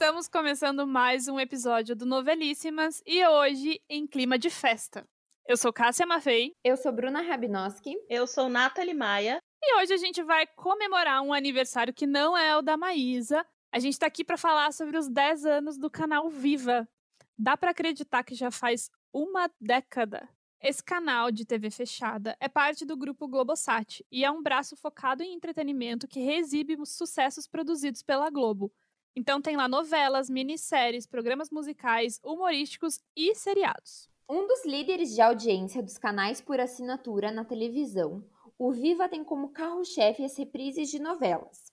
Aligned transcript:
Estamos 0.00 0.28
começando 0.28 0.86
mais 0.86 1.26
um 1.26 1.40
episódio 1.40 1.96
do 1.96 2.06
Novelíssimas 2.06 3.02
e 3.04 3.26
hoje 3.26 3.82
em 3.90 4.06
clima 4.06 4.38
de 4.38 4.48
festa. 4.48 5.04
Eu 5.44 5.56
sou 5.56 5.72
Cássia 5.72 6.06
Maffei. 6.06 6.54
Eu 6.62 6.76
sou 6.76 6.92
Bruna 6.92 7.20
Rabinoski. 7.20 7.96
Eu 8.08 8.24
sou 8.24 8.48
Nathalie 8.48 8.94
Maia. 8.94 9.42
E 9.60 9.80
hoje 9.80 9.92
a 9.92 9.96
gente 9.96 10.22
vai 10.22 10.46
comemorar 10.54 11.20
um 11.20 11.32
aniversário 11.32 11.92
que 11.92 12.06
não 12.06 12.38
é 12.38 12.56
o 12.56 12.62
da 12.62 12.76
Maísa. 12.76 13.44
A 13.72 13.80
gente 13.80 13.98
tá 13.98 14.06
aqui 14.06 14.22
para 14.22 14.36
falar 14.36 14.72
sobre 14.72 14.96
os 14.96 15.08
10 15.08 15.44
anos 15.44 15.76
do 15.76 15.90
canal 15.90 16.30
Viva. 16.30 16.88
Dá 17.36 17.56
para 17.56 17.72
acreditar 17.72 18.22
que 18.22 18.36
já 18.36 18.52
faz 18.52 18.92
uma 19.12 19.50
década. 19.60 20.28
Esse 20.62 20.82
canal 20.82 21.32
de 21.32 21.44
TV 21.44 21.72
fechada 21.72 22.36
é 22.38 22.48
parte 22.48 22.86
do 22.86 22.96
grupo 22.96 23.26
Globosat 23.26 24.06
e 24.12 24.24
é 24.24 24.30
um 24.30 24.44
braço 24.44 24.76
focado 24.76 25.24
em 25.24 25.34
entretenimento 25.34 26.06
que 26.06 26.20
reexibe 26.20 26.76
os 26.80 26.96
sucessos 26.96 27.48
produzidos 27.48 28.00
pela 28.00 28.30
Globo. 28.30 28.72
Então 29.18 29.42
tem 29.42 29.56
lá 29.56 29.66
novelas, 29.66 30.30
minisséries, 30.30 31.04
programas 31.04 31.50
musicais, 31.50 32.20
humorísticos 32.22 33.00
e 33.16 33.34
seriados. 33.34 34.08
Um 34.30 34.46
dos 34.46 34.64
líderes 34.64 35.12
de 35.12 35.20
audiência 35.20 35.82
dos 35.82 35.98
canais 35.98 36.40
por 36.40 36.60
assinatura 36.60 37.32
na 37.32 37.44
televisão, 37.44 38.24
o 38.56 38.70
Viva 38.70 39.08
tem 39.08 39.24
como 39.24 39.48
carro-chefe 39.48 40.24
as 40.24 40.38
reprises 40.38 40.88
de 40.88 41.00
novelas, 41.00 41.72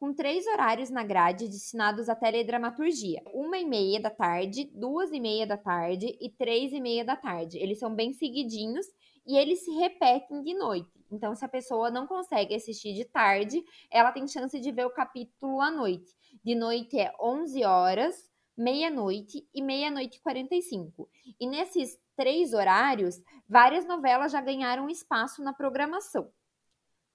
com 0.00 0.14
três 0.14 0.46
horários 0.46 0.88
na 0.88 1.04
grade 1.04 1.46
destinados 1.46 2.08
à 2.08 2.14
teledramaturgia: 2.14 3.22
uma 3.34 3.58
e 3.58 3.66
meia 3.66 4.00
da 4.00 4.08
tarde, 4.08 4.64
duas 4.72 5.12
e 5.12 5.20
meia 5.20 5.46
da 5.46 5.58
tarde 5.58 6.16
e 6.18 6.30
três 6.30 6.72
e 6.72 6.80
meia 6.80 7.04
da 7.04 7.16
tarde. 7.16 7.58
Eles 7.58 7.78
são 7.78 7.94
bem 7.94 8.14
seguidinhos 8.14 8.86
e 9.26 9.36
eles 9.36 9.62
se 9.62 9.72
repetem 9.72 10.42
de 10.42 10.54
noite. 10.54 10.88
Então, 11.12 11.34
se 11.34 11.44
a 11.44 11.48
pessoa 11.48 11.90
não 11.90 12.06
consegue 12.06 12.54
assistir 12.54 12.94
de 12.94 13.04
tarde, 13.04 13.62
ela 13.90 14.10
tem 14.10 14.26
chance 14.26 14.58
de 14.58 14.72
ver 14.72 14.86
o 14.86 14.90
capítulo 14.90 15.60
à 15.60 15.70
noite. 15.70 16.16
De 16.48 16.54
noite 16.54 16.98
é 16.98 17.12
11 17.20 17.62
horas, 17.62 18.16
meia-noite 18.56 19.46
e 19.54 19.60
meia-noite 19.60 20.16
e 20.16 20.22
45. 20.22 21.06
E 21.38 21.46
nesses 21.46 22.00
três 22.16 22.54
horários, 22.54 23.22
várias 23.46 23.86
novelas 23.86 24.32
já 24.32 24.40
ganharam 24.40 24.88
espaço 24.88 25.42
na 25.42 25.52
programação. 25.52 26.32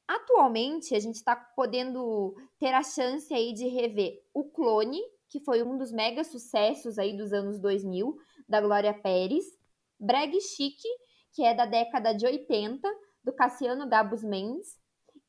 Atualmente, 0.07 0.93
a 0.93 0.99
gente 0.99 1.15
está 1.15 1.35
podendo 1.35 2.35
ter 2.59 2.75
a 2.75 2.83
chance 2.83 3.33
aí 3.33 3.53
de 3.53 3.67
rever 3.67 4.21
O 4.35 4.51
Clone, 4.51 5.01
que 5.27 5.39
foi 5.39 5.63
um 5.63 5.79
dos 5.79 5.91
mega 5.91 6.23
sucessos 6.23 6.99
aí 6.99 7.17
dos 7.17 7.33
anos 7.33 7.59
2000, 7.59 8.15
da 8.47 8.61
Glória 8.61 8.93
Pérez, 8.93 9.45
Breg 9.99 10.39
Chique, 10.41 10.87
que 11.33 11.43
é 11.43 11.55
da 11.55 11.65
década 11.65 12.13
de 12.13 12.23
80, 12.23 12.87
do 13.23 13.33
Cassiano 13.33 13.89
Gabus 13.89 14.23
Mendes, 14.23 14.77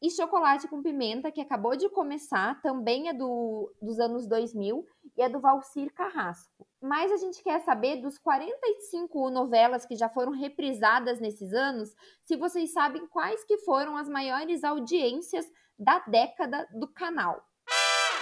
e 0.03 0.11
Chocolate 0.11 0.69
com 0.69 0.83
Pimenta, 0.83 1.31
que 1.31 1.41
acabou 1.41 1.77
de 1.77 1.89
começar, 1.89 2.61
também 2.61 3.09
é 3.09 3.15
do, 3.15 3.73
dos 3.81 3.99
anos 3.99 4.27
2000 4.27 4.87
e 5.17 5.23
é 5.23 5.29
do 5.29 5.41
Valcir 5.41 5.93
Carrasco. 5.95 6.67
Mas 6.81 7.11
a 7.11 7.17
gente 7.17 7.43
quer 7.43 7.61
saber 7.61 8.03
dos 8.03 8.19
45 8.19 9.31
novelas 9.31 9.87
que 9.87 9.97
já 9.97 10.09
foram 10.09 10.33
reprisadas 10.33 11.21
nesses 11.21 11.53
anos, 11.53 11.95
se 12.25 12.37
vocês 12.37 12.73
sabem 12.73 13.07
quais 13.07 13.45
que 13.45 13.59
foram 13.59 13.97
as 13.97 14.09
maiores 14.09 14.65
audiências 14.65 15.47
da 15.79 15.99
década 16.01 16.69
do 16.73 16.87
canal. 16.87 17.43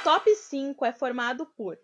Top 0.04 0.28
5 0.34 0.84
é 0.84 0.92
formado 0.92 1.46
por 1.56 1.78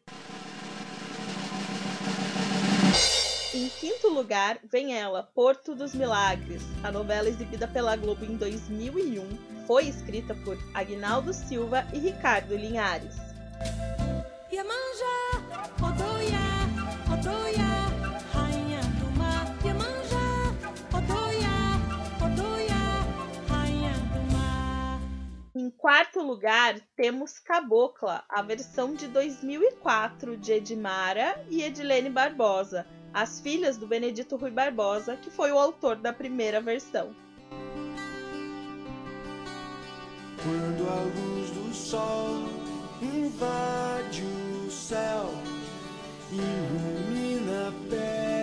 Em 3.58 3.68
quinto 3.70 4.08
lugar, 4.08 4.60
vem 4.62 4.96
ela, 4.96 5.24
Porto 5.34 5.74
dos 5.74 5.92
Milagres. 5.92 6.62
A 6.84 6.92
novela 6.92 7.28
exibida 7.28 7.66
pela 7.66 7.96
Globo 7.96 8.24
em 8.24 8.36
2001 8.36 9.66
foi 9.66 9.88
escrita 9.88 10.32
por 10.44 10.56
Agnaldo 10.72 11.34
Silva 11.34 11.84
e 11.92 11.98
Ricardo 11.98 12.54
Linhares. 12.54 13.16
Em 25.52 25.70
quarto 25.70 26.22
lugar, 26.22 26.78
temos 26.94 27.40
Cabocla, 27.40 28.22
a 28.28 28.40
versão 28.40 28.94
de 28.94 29.08
2004 29.08 30.36
de 30.36 30.52
Edmara 30.52 31.44
e 31.50 31.64
Edilene 31.64 32.08
Barbosa, 32.08 32.86
as 33.12 33.40
filhas 33.40 33.76
do 33.76 33.86
Benedito 33.86 34.36
Rui 34.36 34.50
Barbosa, 34.50 35.16
que 35.16 35.30
foi 35.30 35.52
o 35.52 35.58
autor 35.58 35.96
da 35.96 36.12
primeira 36.12 36.60
versão. 36.60 37.14
Quando 40.42 40.88
a 40.88 41.00
luz 41.02 41.50
do 41.50 41.74
sol 41.74 42.44
invade 43.02 44.22
o 44.22 44.70
céu, 44.70 45.30
ilumina 46.32 47.68
a 47.68 47.90
pele 47.90 48.37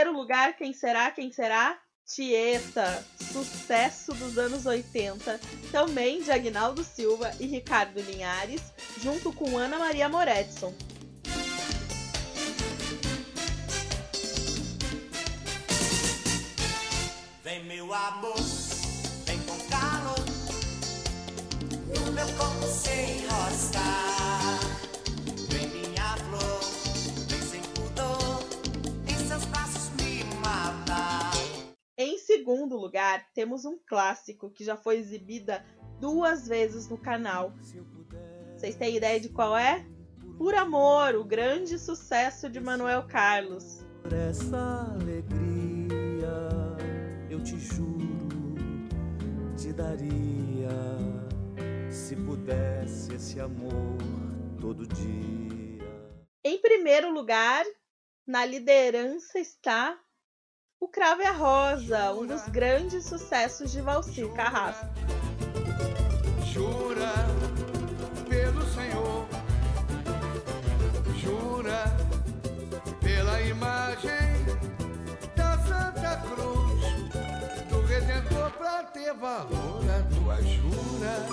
terceiro 0.00 0.12
lugar, 0.12 0.56
quem 0.56 0.72
será? 0.72 1.10
Quem 1.10 1.30
será? 1.30 1.78
Tieta, 2.06 3.04
sucesso 3.32 4.14
dos 4.14 4.38
anos 4.38 4.64
80, 4.64 5.38
também 5.70 6.22
de 6.22 6.32
Agnaldo 6.32 6.82
Silva 6.82 7.30
e 7.38 7.46
Ricardo 7.46 8.00
Linhares, 8.00 8.72
junto 8.98 9.30
com 9.30 9.58
Ana 9.58 9.78
Maria 9.78 10.08
Moretson. 10.08 10.74
Lugar, 32.90 33.24
temos 33.32 33.64
um 33.64 33.78
clássico 33.86 34.50
que 34.50 34.64
já 34.64 34.76
foi 34.76 34.96
exibida 34.96 35.64
duas 36.00 36.48
vezes 36.48 36.88
no 36.88 36.98
canal. 36.98 37.54
Vocês 38.56 38.74
têm 38.74 38.96
ideia 38.96 39.20
de 39.20 39.28
qual 39.28 39.56
é? 39.56 39.86
Por 40.36 40.56
Amor, 40.56 41.14
o 41.14 41.22
grande 41.22 41.78
sucesso 41.78 42.50
de 42.50 42.58
Manuel 42.58 43.06
Carlos. 43.06 43.86
Por 44.02 44.12
essa 44.12 44.96
alegria, 45.00 46.34
eu 47.30 47.40
te 47.44 47.56
juro, 47.60 48.56
te 49.56 49.72
daria, 49.72 50.68
se 51.88 52.16
pudesse 52.16 53.14
esse 53.14 53.38
amor 53.38 53.98
todo 54.60 54.84
dia. 54.88 55.78
Em 56.42 56.60
primeiro 56.60 57.12
lugar, 57.12 57.64
na 58.26 58.44
liderança 58.44 59.38
está 59.38 59.96
o 60.80 60.88
Cravo 60.88 61.20
e 61.20 61.26
a 61.26 61.32
Rosa, 61.32 62.10
um 62.14 62.26
dos 62.26 62.48
grandes 62.48 63.04
sucessos 63.04 63.70
de 63.70 63.82
Valcir 63.82 64.32
Carrasco. 64.32 64.86
Jura 66.46 67.12
pelo 68.26 68.62
Senhor, 68.62 69.28
jura 71.18 71.84
pela 73.02 73.42
imagem 73.42 74.10
da 75.36 75.58
Santa 75.58 76.16
Cruz, 76.22 77.68
do 77.68 77.82
Redentor 77.82 78.50
pra 78.52 78.84
ter 78.84 79.12
valor 79.12 79.84
a 79.90 80.02
tua 80.14 80.42
jura. 80.42 81.26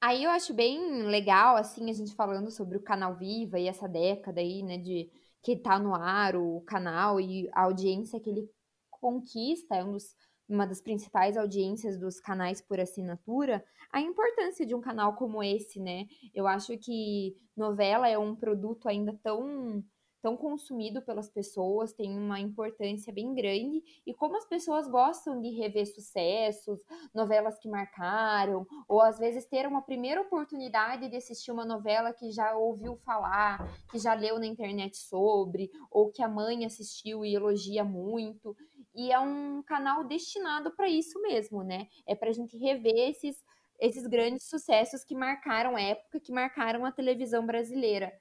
Aí 0.00 0.24
eu 0.24 0.30
acho 0.30 0.54
bem 0.54 1.02
legal, 1.02 1.56
assim, 1.56 1.90
a 1.90 1.92
gente 1.92 2.14
falando 2.14 2.50
sobre 2.50 2.78
o 2.78 2.82
canal 2.82 3.14
Viva 3.14 3.58
e 3.58 3.68
essa 3.68 3.86
década 3.86 4.40
aí, 4.40 4.62
né, 4.62 4.78
de 4.78 5.10
que 5.44 5.56
tá 5.56 5.78
no 5.78 5.94
ar, 5.94 6.34
o 6.34 6.62
canal 6.62 7.20
e 7.20 7.48
a 7.52 7.64
audiência 7.64 8.18
que 8.18 8.30
ele 8.30 8.48
conquista, 8.90 9.76
é 9.76 9.84
um 9.84 9.92
dos, 9.92 10.16
uma 10.48 10.66
das 10.66 10.80
principais 10.80 11.36
audiências 11.36 11.98
dos 12.00 12.18
canais 12.18 12.62
por 12.62 12.80
assinatura, 12.80 13.62
a 13.92 14.00
importância 14.00 14.64
de 14.64 14.74
um 14.74 14.80
canal 14.80 15.14
como 15.14 15.42
esse, 15.42 15.78
né? 15.78 16.06
Eu 16.34 16.46
acho 16.46 16.78
que 16.78 17.36
novela 17.54 18.08
é 18.08 18.16
um 18.16 18.34
produto 18.34 18.88
ainda 18.88 19.16
tão 19.22 19.84
tão 20.24 20.38
consumido 20.38 21.02
pelas 21.02 21.28
pessoas, 21.28 21.92
tem 21.92 22.16
uma 22.16 22.40
importância 22.40 23.12
bem 23.12 23.34
grande. 23.34 23.82
E 24.06 24.14
como 24.14 24.38
as 24.38 24.46
pessoas 24.46 24.88
gostam 24.88 25.38
de 25.38 25.50
rever 25.50 25.86
sucessos, 25.86 26.80
novelas 27.12 27.58
que 27.58 27.68
marcaram, 27.68 28.66
ou 28.88 29.02
às 29.02 29.18
vezes 29.18 29.44
ter 29.44 29.66
uma 29.66 29.82
primeira 29.82 30.22
oportunidade 30.22 31.10
de 31.10 31.16
assistir 31.16 31.52
uma 31.52 31.66
novela 31.66 32.10
que 32.10 32.30
já 32.30 32.56
ouviu 32.56 32.96
falar, 33.04 33.70
que 33.90 33.98
já 33.98 34.14
leu 34.14 34.38
na 34.38 34.46
internet 34.46 34.96
sobre, 34.96 35.70
ou 35.90 36.10
que 36.10 36.22
a 36.22 36.28
mãe 36.28 36.64
assistiu 36.64 37.22
e 37.22 37.34
elogia 37.34 37.84
muito. 37.84 38.56
E 38.94 39.12
é 39.12 39.20
um 39.20 39.62
canal 39.62 40.04
destinado 40.04 40.74
para 40.74 40.88
isso 40.88 41.20
mesmo, 41.20 41.62
né? 41.62 41.86
É 42.06 42.14
para 42.14 42.30
a 42.30 42.32
gente 42.32 42.56
rever 42.56 43.10
esses 43.10 43.44
esses 43.80 44.06
grandes 44.06 44.48
sucessos 44.48 45.04
que 45.04 45.16
marcaram 45.16 45.76
época, 45.76 46.20
que 46.20 46.32
marcaram 46.32 46.86
a 46.86 46.92
televisão 46.92 47.44
brasileira. 47.44 48.12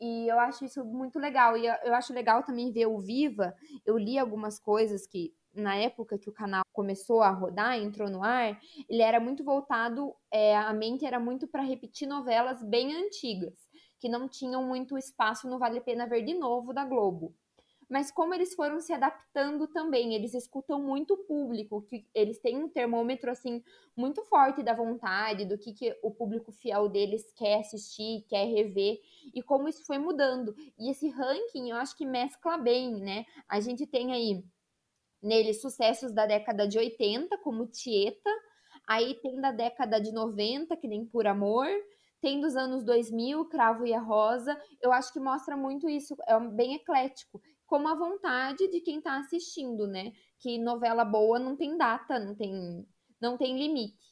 E 0.00 0.28
eu 0.28 0.38
acho 0.38 0.64
isso 0.64 0.84
muito 0.84 1.18
legal. 1.18 1.56
E 1.56 1.66
eu 1.66 1.94
acho 1.94 2.12
legal 2.12 2.42
também 2.42 2.72
ver 2.72 2.86
o 2.86 2.98
Viva. 2.98 3.54
Eu 3.84 3.98
li 3.98 4.18
algumas 4.18 4.58
coisas 4.58 5.06
que, 5.06 5.34
na 5.54 5.76
época 5.76 6.18
que 6.18 6.28
o 6.28 6.32
canal 6.32 6.62
começou 6.72 7.22
a 7.22 7.30
rodar, 7.30 7.78
entrou 7.78 8.08
no 8.08 8.22
ar, 8.22 8.58
ele 8.88 9.02
era 9.02 9.20
muito 9.20 9.44
voltado, 9.44 10.14
é, 10.32 10.56
a 10.56 10.72
mente 10.72 11.04
era 11.04 11.20
muito 11.20 11.46
para 11.46 11.62
repetir 11.62 12.08
novelas 12.08 12.62
bem 12.62 12.94
antigas, 12.94 13.54
que 13.98 14.08
não 14.08 14.28
tinham 14.28 14.64
muito 14.64 14.96
espaço 14.96 15.48
no 15.48 15.58
Vale 15.58 15.78
a 15.78 15.82
Pena 15.82 16.06
Ver 16.06 16.22
de 16.22 16.34
Novo 16.34 16.72
da 16.72 16.84
Globo 16.84 17.34
mas 17.90 18.12
como 18.12 18.32
eles 18.32 18.54
foram 18.54 18.78
se 18.78 18.92
adaptando 18.92 19.66
também, 19.66 20.14
eles 20.14 20.32
escutam 20.32 20.80
muito 20.80 21.14
o 21.14 21.24
público, 21.24 21.82
que 21.82 22.06
eles 22.14 22.38
têm 22.38 22.56
um 22.56 22.68
termômetro 22.68 23.28
assim 23.28 23.64
muito 23.96 24.22
forte 24.26 24.62
da 24.62 24.72
vontade, 24.72 25.44
do 25.44 25.58
que, 25.58 25.72
que 25.72 25.98
o 26.00 26.12
público 26.12 26.52
fiel 26.52 26.88
deles 26.88 27.32
quer 27.32 27.58
assistir, 27.58 28.24
quer 28.28 28.44
rever, 28.44 29.00
e 29.34 29.42
como 29.42 29.68
isso 29.68 29.84
foi 29.84 29.98
mudando. 29.98 30.54
E 30.78 30.88
esse 30.88 31.08
ranking 31.08 31.70
eu 31.70 31.76
acho 31.76 31.96
que 31.96 32.06
mescla 32.06 32.56
bem, 32.56 33.00
né? 33.00 33.26
A 33.48 33.58
gente 33.58 33.84
tem 33.84 34.12
aí 34.12 34.44
nele 35.20 35.52
sucessos 35.52 36.12
da 36.12 36.26
década 36.26 36.68
de 36.68 36.78
80, 36.78 37.38
como 37.38 37.66
Tieta, 37.66 38.30
aí 38.86 39.14
tem 39.20 39.40
da 39.40 39.50
década 39.50 40.00
de 40.00 40.12
90, 40.12 40.76
que 40.76 40.86
nem 40.86 41.04
Por 41.04 41.26
Amor, 41.26 41.66
tem 42.20 42.40
dos 42.40 42.54
anos 42.54 42.84
2000, 42.84 43.46
Cravo 43.46 43.84
e 43.84 43.92
a 43.92 44.00
Rosa. 44.00 44.56
Eu 44.80 44.92
acho 44.92 45.12
que 45.12 45.18
mostra 45.18 45.56
muito 45.56 45.88
isso, 45.88 46.14
é 46.28 46.38
bem 46.38 46.74
eclético 46.74 47.40
como 47.70 47.86
a 47.86 47.94
vontade 47.94 48.66
de 48.66 48.80
quem 48.80 48.98
está 48.98 49.20
assistindo, 49.20 49.86
né? 49.86 50.10
Que 50.40 50.58
novela 50.58 51.04
boa 51.04 51.38
não 51.38 51.56
tem 51.56 51.78
data, 51.78 52.18
não 52.18 52.34
tem, 52.34 52.84
não 53.20 53.38
tem 53.38 53.56
limite. 53.56 54.10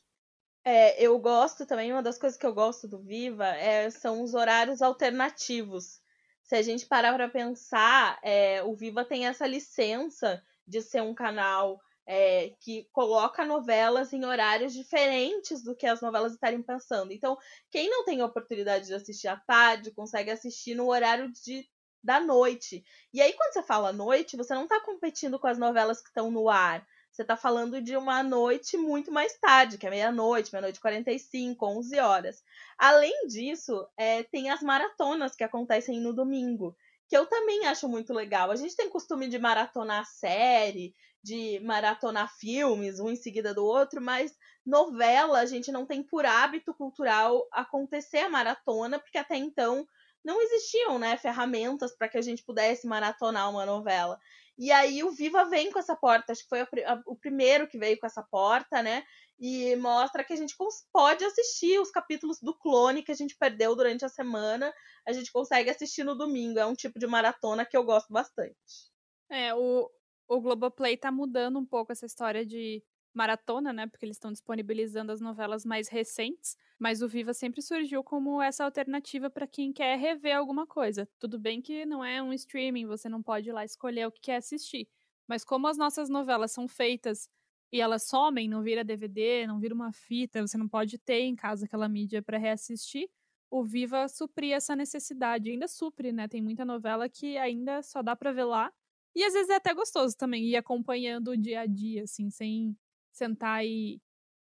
É, 0.65 1.03
eu 1.03 1.19
gosto 1.19 1.67
também, 1.67 1.93
uma 1.93 2.03
das 2.03 2.17
coisas 2.17 2.39
que 2.39 2.47
eu 2.47 2.55
gosto 2.55 2.87
do 2.87 3.03
Viva 3.03 3.49
é, 3.49 3.91
são 3.91 4.23
os 4.23 4.33
horários 4.33 4.81
alternativos. 4.81 6.01
Se 6.45 6.55
a 6.55 6.63
gente 6.63 6.87
parar 6.87 7.13
para 7.15 7.29
pensar, 7.29 8.21
é, 8.23 8.63
o 8.63 8.77
Viva 8.77 9.05
tem 9.05 9.27
essa 9.27 9.45
licença 9.45 10.41
de 10.65 10.81
ser 10.81 11.03
um 11.03 11.15
canal 11.15 11.81
é, 12.07 12.51
que 12.61 12.89
coloca 12.93 13.45
novelas 13.45 14.13
em 14.13 14.25
horários 14.25 14.73
diferentes 14.73 15.65
do 15.65 15.75
que 15.75 15.87
as 15.87 16.01
novelas 16.01 16.35
estarem 16.35 16.63
passando. 16.63 17.13
Então, 17.13 17.37
quem 17.73 17.91
não 17.91 18.05
tem 18.05 18.21
a 18.21 18.27
oportunidade 18.27 18.87
de 18.87 18.95
assistir 18.95 19.27
à 19.27 19.37
tarde, 19.37 19.91
consegue 19.91 20.31
assistir 20.31 20.77
no 20.77 20.89
horário 20.89 21.33
de 21.33 21.69
da 22.03 22.21
noite. 22.21 22.85
E 23.13 23.21
aí, 23.21 23.33
quando 23.33 23.53
você 23.53 23.63
fala 23.63 23.93
noite, 23.93 24.37
você 24.37 24.55
não 24.55 24.65
está 24.65 24.81
competindo 24.81 25.39
com 25.39 25.47
as 25.47 25.59
novelas 25.59 26.01
que 26.01 26.09
estão 26.09 26.31
no 26.31 26.49
ar. 26.49 26.87
Você 27.11 27.23
está 27.23 27.37
falando 27.37 27.83
de 27.83 27.97
uma 27.97 28.23
noite 28.23 28.77
muito 28.77 29.11
mais 29.11 29.37
tarde, 29.39 29.77
que 29.77 29.87
é 29.87 29.91
meia-noite, 29.91 30.53
meia-noite 30.53 30.81
45, 30.81 31.67
11 31.67 31.99
horas. 31.99 32.43
Além 32.79 33.27
disso, 33.27 33.87
é, 33.97 34.23
tem 34.23 34.51
as 34.51 34.63
maratonas 34.63 35.35
que 35.35 35.43
acontecem 35.43 36.01
no 36.01 36.13
domingo, 36.13 36.77
que 37.09 37.17
eu 37.17 37.27
também 37.27 37.67
acho 37.67 37.89
muito 37.89 38.13
legal. 38.13 38.51
A 38.51 38.57
gente 38.57 38.77
tem 38.77 38.89
costume 38.89 39.27
de 39.29 39.39
maratonar 39.39 40.07
série, 40.07 40.95
de 41.23 41.59
maratonar 41.61 42.33
filmes, 42.39 43.01
um 43.01 43.11
em 43.11 43.17
seguida 43.17 43.53
do 43.53 43.65
outro, 43.65 44.01
mas 44.01 44.33
novela 44.65 45.41
a 45.41 45.47
gente 45.47 45.73
não 45.73 45.85
tem 45.85 46.03
por 46.03 46.25
hábito 46.25 46.73
cultural 46.75 47.47
acontecer 47.51 48.19
a 48.19 48.29
maratona, 48.29 48.99
porque 48.99 49.19
até 49.19 49.37
então 49.37 49.87
não 50.29 50.43
existiam, 50.43 50.99
né, 50.99 51.17
ferramentas 51.17 51.97
para 51.97 52.07
que 52.07 52.19
a 52.19 52.21
gente 52.21 52.45
pudesse 52.45 52.87
maratonar 52.87 53.49
uma 53.49 53.65
novela. 53.65 54.21
E 54.59 54.71
aí 54.71 55.03
o 55.03 55.11
Viva 55.11 55.47
vem 55.47 55.73
com 55.73 55.79
essa 55.79 55.97
porta, 55.97 56.33
acho 56.33 56.43
que 56.43 56.49
foi 56.51 56.67
o 57.07 57.17
primeiro 57.17 57.67
que 57.67 57.79
veio 57.79 57.99
com 57.99 58.07
essa 58.07 58.23
porta, 58.23 58.83
né? 58.83 59.05
E 59.39 59.75
mostra 59.77 60.23
que 60.23 60.35
a 60.35 60.37
gente 60.37 60.55
pode 60.93 61.25
assistir 61.25 61.81
os 61.81 61.91
capítulos 61.91 62.39
do 62.43 62.53
clone 62.53 63.03
que 63.03 63.13
a 63.13 63.15
gente 63.15 63.37
perdeu 63.39 63.75
durante 63.75 64.05
a 64.05 64.09
semana, 64.09 64.71
a 65.07 65.13
gente 65.15 65.33
consegue 65.33 65.71
assistir 65.71 66.05
no 66.05 66.15
domingo. 66.15 66.59
É 66.59 66.67
um 66.67 66.75
tipo 66.75 66.99
de 66.99 67.07
maratona 67.07 67.65
que 67.65 67.77
eu 67.77 67.85
gosto 67.85 68.13
bastante. 68.13 68.93
É, 69.31 69.55
o, 69.55 69.89
o 70.29 70.41
Globoplay 70.43 70.99
tá 70.99 71.11
mudando 71.11 71.59
um 71.59 71.65
pouco 71.65 71.93
essa 71.93 72.05
história 72.05 72.45
de 72.45 72.83
maratona, 73.19 73.73
né? 73.73 73.87
Porque 73.89 74.07
eles 74.07 74.17
estão 74.17 74.31
disponibilizando 74.33 75.11
as 75.11 75.21
novelas 75.21 75.65
mais 75.65 75.89
recentes. 75.89 76.57
Mas 76.79 77.03
o 77.03 77.09
Viva 77.09 77.35
sempre 77.35 77.61
surgiu 77.61 78.05
como 78.05 78.41
essa 78.41 78.65
alternativa 78.65 79.29
para 79.29 79.47
quem 79.47 79.73
quer 79.73 79.99
rever 79.99 80.37
alguma 80.37 80.67
coisa. 80.67 81.09
Tudo 81.19 81.39
bem 81.39 81.61
que 81.61 81.85
não 81.85 82.05
é 82.05 82.23
um 82.23 82.33
streaming, 82.33 82.87
você 82.87 83.09
não 83.09 83.21
pode 83.23 83.49
ir 83.49 83.53
lá 83.53 83.65
escolher 83.65 84.07
o 84.07 84.13
que 84.13 84.21
quer 84.21 84.37
assistir. 84.37 84.89
Mas 85.27 85.45
como 85.45 85.67
as 85.67 85.77
nossas 85.77 86.09
novelas 86.09 86.53
são 86.53 86.69
feitas 86.69 87.29
e 87.73 87.81
elas 87.81 88.05
somem, 88.05 88.49
não 88.49 88.63
vira 88.63 88.85
DVD, 88.85 89.47
não 89.47 89.59
vira 89.59 89.75
uma 89.75 89.93
fita, 89.93 90.41
você 90.47 90.57
não 90.57 90.69
pode 90.69 90.97
ter 90.99 91.21
em 91.23 91.35
casa 91.37 91.67
aquela 91.67 91.89
mídia 91.89 92.23
para 92.23 92.39
reassistir. 92.39 93.11
O 93.51 93.65
Viva 93.65 94.09
supria 94.09 94.57
essa 94.57 94.77
necessidade, 94.77 95.51
ainda 95.51 95.67
supre, 95.67 96.13
né? 96.13 96.29
Tem 96.29 96.41
muita 96.41 96.65
novela 96.65 97.09
que 97.09 97.37
ainda 97.37 97.83
só 97.83 98.03
dá 98.03 98.15
para 98.15 98.33
ver 98.33 98.45
lá. 98.45 98.73
E 99.15 99.25
às 99.25 99.33
vezes 99.33 99.49
é 99.51 99.57
até 99.57 99.75
gostoso 99.75 100.17
também 100.17 100.45
ir 100.45 100.57
acompanhando 100.57 101.33
o 101.33 101.37
dia 101.37 101.61
a 101.63 101.67
dia, 101.67 102.05
assim, 102.05 102.31
sem 102.31 102.77
sentar 103.19 103.67
e 103.67 104.01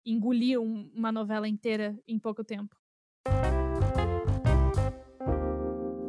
engolir 0.05 0.59
um, 0.59 0.91
uma 0.93 1.11
novela 1.11 1.47
inteira 1.47 1.97
em 2.07 2.19
pouco 2.19 2.43
tempo. 2.43 2.75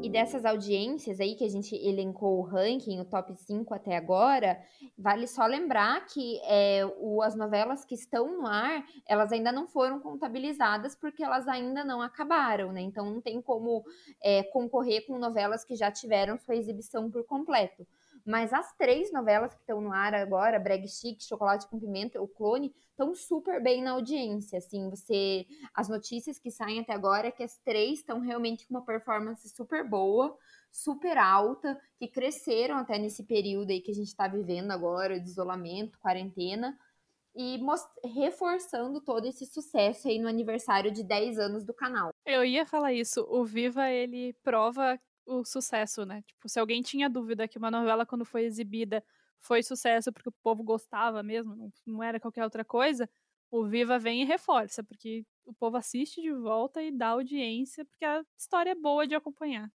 E 0.03 0.09
dessas 0.09 0.45
audiências 0.45 1.19
aí 1.19 1.35
que 1.35 1.43
a 1.43 1.49
gente 1.49 1.75
elencou 1.75 2.39
o 2.39 2.43
ranking, 2.43 3.01
o 3.01 3.05
top 3.05 3.35
5 3.35 3.75
até 3.75 3.97
agora, 3.97 4.57
vale 4.97 5.27
só 5.27 5.45
lembrar 5.47 6.07
que 6.07 6.41
é, 6.45 6.87
o, 7.01 7.21
as 7.23 7.35
novelas 7.35 7.85
que 7.85 7.97
estão 7.97 8.41
no 8.41 8.47
ar, 8.47 8.87
elas 9.05 9.33
ainda 9.33 9.51
não 9.51 9.67
foram 9.67 9.99
contabilizadas 9.99 10.95
porque 10.95 11.25
elas 11.25 11.49
ainda 11.49 11.85
não 11.85 12.01
acabaram, 12.01 12.73
né? 12.73 12.83
Então 12.83 13.11
não 13.11 13.21
tem 13.21 13.43
como 13.43 13.85
é, 14.23 14.45
concorrer 14.45 15.05
com 15.09 15.19
novelas 15.19 15.65
que 15.65 15.75
já 15.75 15.91
tiveram 15.91 16.39
sua 16.39 16.55
exibição 16.55 17.11
por 17.11 17.25
completo. 17.25 17.85
Mas 18.27 18.53
as 18.53 18.73
três 18.77 19.13
novelas 19.13 19.55
que 19.55 19.61
estão 19.61 19.81
no 19.81 19.93
ar 19.93 20.13
agora, 20.13 20.59
Breg 20.59 20.89
Chic, 20.89 21.23
Chocolate 21.23 21.69
com 21.69 21.79
Pimenta, 21.79 22.21
O 22.21 22.27
Clone, 22.27 22.75
estão 22.91 23.15
super 23.15 23.63
bem 23.63 23.81
na 23.81 23.93
audiência. 23.93 24.59
Assim, 24.59 24.91
você. 24.91 25.47
As 25.73 25.89
notícias 25.89 26.37
que 26.37 26.51
saem 26.51 26.81
até 26.81 26.93
agora 26.93 27.29
é 27.29 27.31
que 27.31 27.45
as 27.45 27.57
três 27.59 28.01
estão 28.01 28.19
realmente 28.19 28.67
com 28.67 28.75
uma 28.75 28.85
performance 28.85 29.49
super 29.51 29.89
boa, 29.89 30.37
super 30.73 31.17
alta, 31.17 31.81
que 32.01 32.09
cresceram 32.09 32.77
até 32.77 32.99
nesse 32.99 33.23
período 33.23 33.71
aí 33.71 33.81
que 33.81 33.93
a 33.93 33.95
gente 33.95 34.09
está 34.09 34.27
vivendo 34.27 34.73
agora, 34.73 35.21
de 35.21 35.29
isolamento, 35.29 35.97
quarentena. 36.01 36.77
E 37.33 37.61
reforçando 38.03 39.01
todo 39.01 39.27
esse 39.27 39.47
sucesso 39.47 40.09
aí 40.09 40.19
no 40.19 40.27
aniversário 40.27 40.91
de 40.91 41.05
10 41.05 41.39
anos 41.39 41.65
do 41.65 41.75
canal. 41.75 42.11
Eu 42.25 42.45
ia 42.45 42.67
falar 42.67 42.93
isso. 42.93 43.25
O 43.29 43.45
Viva, 43.45 43.89
ele 43.91 44.33
prova 44.43 44.99
o 45.27 45.45
sucesso, 45.45 46.07
né? 46.07 46.23
Tipo, 46.23 46.49
se 46.49 46.59
alguém 46.59 46.83
tinha 46.83 47.11
dúvida 47.11 47.49
que 47.49 47.59
uma 47.59 47.71
novela, 47.71 48.07
quando 48.07 48.25
foi 48.25 48.45
exibida, 48.45 49.05
foi 49.39 49.63
sucesso 49.63 50.13
porque 50.13 50.29
o 50.29 50.35
povo 50.43 50.63
gostava 50.63 51.23
mesmo, 51.23 51.71
não, 51.87 52.03
era 52.03 52.21
qualquer 52.21 52.45
outra 52.45 52.65
coisa, 52.65 53.09
o 53.51 53.67
Viva 53.67 53.99
vem 53.99 54.23
e 54.23 54.25
reforça, 54.25 54.83
porque 54.83 55.25
o 55.45 55.55
povo 55.55 55.77
assiste 55.77 56.21
de 56.23 56.33
volta 56.33 56.83
e 56.83 56.91
dá 56.91 57.09
audiência, 57.09 57.85
porque 57.85 58.05
a 58.05 58.25
história 58.39 58.71
é 58.71 58.75
boa 58.75 59.07
de 59.07 59.15
acompanhar. 59.15 59.71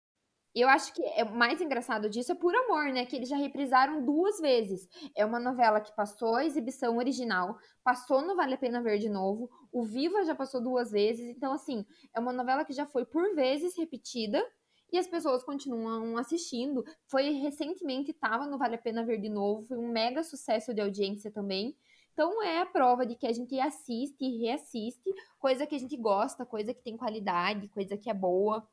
Eu 0.55 0.69
acho 0.69 0.93
que 0.95 1.05
é 1.05 1.25
mais 1.25 1.61
engraçado 1.61 2.09
disso 2.09 2.33
é 2.33 2.35
por 2.35 2.55
amor, 2.55 2.87
né? 2.87 3.05
Que 3.05 3.15
eles 3.15 3.29
já 3.29 3.37
reprisaram 3.37 4.05
duas 4.05 4.41
vezes. 4.41 4.89
É 5.15 5.25
uma 5.25 5.39
novela 5.39 5.81
que 5.81 5.95
passou 5.95 6.35
a 6.35 6.45
exibição 6.45 6.97
original, 6.97 7.57
passou 7.85 8.23
no 8.23 8.35
Vale 8.35 8.55
a 8.55 8.59
Pena 8.59 8.83
Ver 8.83 8.99
de 8.99 9.09
novo, 9.09 9.51
o 9.71 9.85
Viva 9.85 10.25
já 10.25 10.35
passou 10.35 10.61
duas 10.63 10.91
vezes, 10.91 11.29
então 11.37 11.53
assim, 11.53 11.85
é 12.15 12.19
uma 12.19 12.33
novela 12.33 12.65
que 12.65 12.73
já 12.73 12.87
foi 12.87 13.05
por 13.05 13.35
vezes 13.35 13.77
repetida 13.77 14.45
e 14.91 14.99
as 14.99 15.07
pessoas 15.07 15.43
continuam 15.43 16.17
assistindo. 16.17 16.85
Foi 17.07 17.31
recentemente, 17.31 18.11
estava 18.11 18.47
no 18.47 18.59
Vale 18.59 18.77
a 18.77 18.79
Pena 18.79 19.05
Ver 19.05 19.21
de 19.21 19.29
novo, 19.29 19.67
foi 19.67 19.77
um 19.77 19.89
mega 19.89 20.23
sucesso 20.23 20.75
de 20.75 20.81
audiência 20.81 21.31
também. 21.31 21.77
Então 22.13 22.43
é 22.43 22.61
a 22.61 22.67
prova 22.67 23.07
de 23.07 23.15
que 23.15 23.27
a 23.27 23.33
gente 23.33 23.59
assiste 23.61 24.25
e 24.25 24.39
reassiste, 24.39 25.15
coisa 25.39 25.67
que 25.67 25.77
a 25.77 25.79
gente 25.79 25.97
gosta, 25.97 26.45
coisa 26.45 26.75
que 26.75 26.83
tem 26.83 26.97
qualidade, 26.97 27.69
coisa 27.69 27.97
que 27.97 28.11
é 28.11 28.15
boa. 28.15 28.67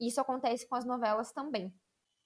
Isso 0.00 0.20
acontece 0.20 0.66
com 0.66 0.74
as 0.74 0.84
novelas 0.84 1.30
também. 1.32 1.72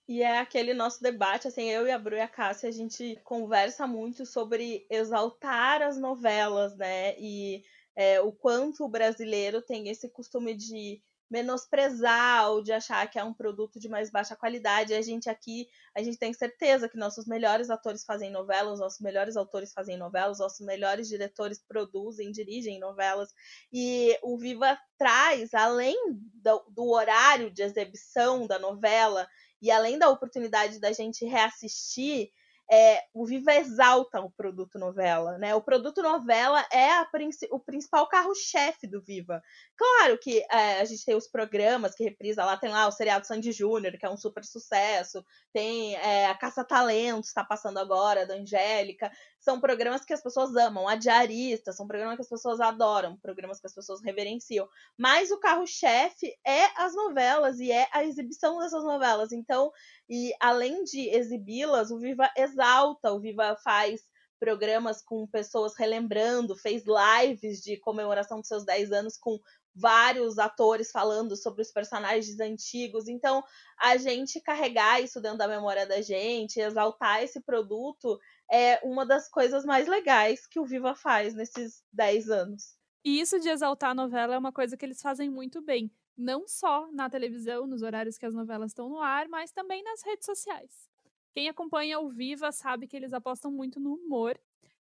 E 0.09 0.23
é 0.23 0.39
aquele 0.39 0.75
nosso 0.75 1.03
debate, 1.03 1.47
assim, 1.47 1.65
eu 1.71 1.87
e 1.87 1.91
a 1.91 1.99
Bru 1.99 2.17
e 2.17 2.21
a 2.21 2.29
Cássia, 2.29 2.69
a 2.69 2.73
gente 2.73 3.19
conversa 3.23 3.87
muito 3.87 4.27
sobre 4.27 4.87
exaltar 4.91 5.81
as 5.81 5.97
novelas, 5.97 6.77
né? 6.77 7.15
E 7.19 7.63
é, 7.95 8.21
o 8.21 8.33
quanto 8.33 8.85
o 8.85 8.89
brasileiro 8.89 9.63
tem 9.63 9.89
esse 9.89 10.09
costume 10.09 10.55
de 10.55 11.03
menosprezar 11.33 12.51
ou 12.51 12.62
de 12.62 12.73
achar 12.73 13.11
que 13.11 13.19
é 13.19 13.25
um 13.25 13.33
produto 13.33 13.81
de 13.81 13.89
mais 13.89 14.11
baixa 14.11 14.37
qualidade. 14.37 14.93
A 14.93 15.01
gente 15.01 15.31
aqui, 15.31 15.67
a 15.97 16.03
gente 16.03 16.19
tem 16.19 16.31
certeza 16.35 16.91
que 16.91 16.99
nossos 16.99 17.27
melhores 17.27 17.71
atores 17.71 18.05
fazem 18.05 18.31
novelas, 18.31 18.79
nossos 18.79 19.01
melhores 19.01 19.35
autores 19.35 19.73
fazem 19.73 19.97
novelas, 19.97 20.41
nossos 20.41 20.61
melhores 20.61 21.09
diretores 21.09 21.59
produzem, 21.59 22.31
dirigem 22.31 22.79
novelas. 22.79 23.31
E 23.73 24.15
o 24.23 24.37
Viva 24.37 24.79
traz, 24.99 25.55
além 25.55 25.97
do, 26.35 26.65
do 26.69 26.91
horário 26.91 27.51
de 27.51 27.62
exibição 27.62 28.47
da 28.47 28.59
novela 28.59 29.27
e 29.62 29.71
além 29.71 29.99
da 29.99 30.11
oportunidade 30.11 30.79
da 30.79 30.93
gente 30.93 31.25
reassistir, 31.25 32.31
é, 32.71 33.02
o 33.12 33.26
Viva 33.26 33.54
exalta 33.54 34.21
o 34.21 34.31
produto 34.31 34.78
novela, 34.78 35.37
né? 35.38 35.54
O 35.54 35.61
produto 35.61 36.02
novela 36.02 36.64
é 36.73 36.90
a, 36.90 37.07
o 37.50 37.61
principal 37.61 38.09
carro-chefe 38.09 38.87
do 38.87 39.02
Viva. 39.02 39.42
Claro 39.76 40.19
que 40.19 40.40
é, 40.50 40.81
a 40.81 40.85
gente 40.85 41.04
tem 41.04 41.14
os 41.14 41.28
programas 41.28 41.95
que 41.95 42.04
reprisa 42.04 42.45
lá, 42.45 42.57
tem 42.57 42.71
lá 42.71 42.87
o 42.87 42.92
seriado 42.92 43.26
Sandy 43.26 43.52
Júnior, 43.52 43.99
que 43.99 44.07
é 44.07 44.11
um 44.11 44.16
super 44.16 44.45
sucesso, 44.45 45.25
tem 45.52 45.97
é, 45.97 46.26
a 46.26 46.35
Caça 46.35 46.64
Talentos, 46.64 47.28
está 47.28 47.45
passando 47.45 47.78
agora, 47.78 48.26
da 48.26 48.35
Angélica. 48.35 49.11
São 49.43 49.61
programas 49.61 50.05
que 50.05 50.13
as 50.13 50.23
pessoas 50.23 50.55
amam, 50.55 50.87
a 50.87 50.95
Diarista, 50.95 51.73
são 51.73 51.85
programas 51.85 52.15
que 52.15 52.23
as 52.23 52.29
pessoas 52.29 52.61
adoram, 52.61 53.17
programas 53.17 53.61
que 53.61 53.67
as 53.67 53.75
pessoas 53.75 54.01
reverenciam. 54.01 54.69
Mas 54.97 55.33
o 55.33 55.41
carro-chefe 55.41 56.33
é 56.47 56.65
as 56.81 56.95
novelas 56.95 57.59
e 57.59 57.73
é 57.73 57.89
a 57.93 58.05
exibição 58.05 58.59
dessas 58.61 58.85
novelas. 58.85 59.33
Então, 59.33 59.73
e 60.09 60.33
além 60.39 60.85
de 60.85 61.09
exibi-las, 61.09 61.91
o 61.91 61.99
Viva 61.99 62.31
exalta, 62.37 63.13
o 63.13 63.19
Viva 63.19 63.57
faz 63.65 64.03
programas 64.39 65.03
com 65.03 65.27
pessoas 65.27 65.77
relembrando, 65.77 66.57
fez 66.57 66.85
lives 66.87 67.61
de 67.63 67.77
comemoração 67.79 68.39
dos 68.39 68.49
seus 68.49 68.65
10 68.65 68.93
anos 68.93 69.17
com 69.17 69.41
vários 69.75 70.39
atores 70.39 70.91
falando 70.91 71.37
sobre 71.37 71.63
os 71.63 71.71
personagens 71.71 72.39
antigos. 72.41 73.09
Então, 73.09 73.43
a 73.79 73.97
gente 73.97 74.41
carregar 74.41 75.01
isso 75.01 75.21
dentro 75.21 75.39
da 75.39 75.49
memória 75.49 75.87
da 75.87 76.01
gente, 76.01 76.61
exaltar 76.61 77.23
esse 77.23 77.41
produto, 77.41 78.19
é 78.53 78.79
uma 78.85 79.07
das 79.07 79.29
coisas 79.29 79.65
mais 79.65 79.89
legais 79.89 80.47
que 80.47 80.61
o 80.61 80.67
Viva 80.67 80.95
faz 80.95 81.35
nesses 81.35 81.83
10 81.91 82.29
anos. 82.29 82.77
E 83.03 83.19
isso 83.19 83.41
de 83.41 83.49
exaltar 83.49 83.91
a 83.91 83.95
novela 83.95 84.35
é 84.35 84.39
uma 84.39 84.53
coisa 84.53 84.77
que 84.77 84.85
eles 84.85 85.01
fazem 85.01 85.31
muito 85.31 85.63
bem 85.63 85.91
não 86.17 86.47
só 86.47 86.91
na 86.93 87.09
televisão, 87.09 87.67
nos 87.67 87.83
horários 87.83 88.19
que 88.19 88.27
as 88.27 88.35
novelas 88.35 88.71
estão 88.71 88.89
no 88.91 88.99
ar, 88.99 89.27
mas 89.29 89.51
também 89.51 89.83
nas 89.83 90.03
redes 90.03 90.27
sociais. 90.27 90.89
Quem 91.33 91.49
acompanha 91.49 91.99
o 91.99 92.11
Viva 92.11 92.53
sabe 92.53 92.87
que 92.87 92.95
eles 92.95 93.15
apostam 93.15 93.51
muito 93.51 93.81
no 93.81 93.95
humor. 93.95 94.39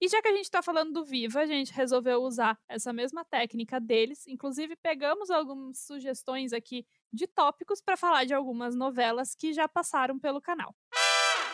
E 0.02 0.10
já 0.10 0.22
que 0.22 0.28
a 0.28 0.34
gente 0.34 0.44
está 0.44 0.62
falando 0.62 0.92
do 0.92 1.06
Viva, 1.06 1.40
a 1.40 1.46
gente 1.46 1.72
resolveu 1.72 2.22
usar 2.22 2.60
essa 2.68 2.92
mesma 2.92 3.24
técnica 3.24 3.80
deles. 3.80 4.28
Inclusive, 4.28 4.76
pegamos 4.76 5.32
algumas 5.32 5.80
sugestões 5.80 6.52
aqui 6.52 6.86
de 7.12 7.26
tópicos 7.26 7.82
para 7.82 7.96
falar 7.96 8.26
de 8.26 8.34
algumas 8.34 8.76
novelas 8.76 9.34
que 9.34 9.54
já 9.54 9.70
passaram 9.70 10.20
pelo 10.20 10.42
canal. 10.42 10.76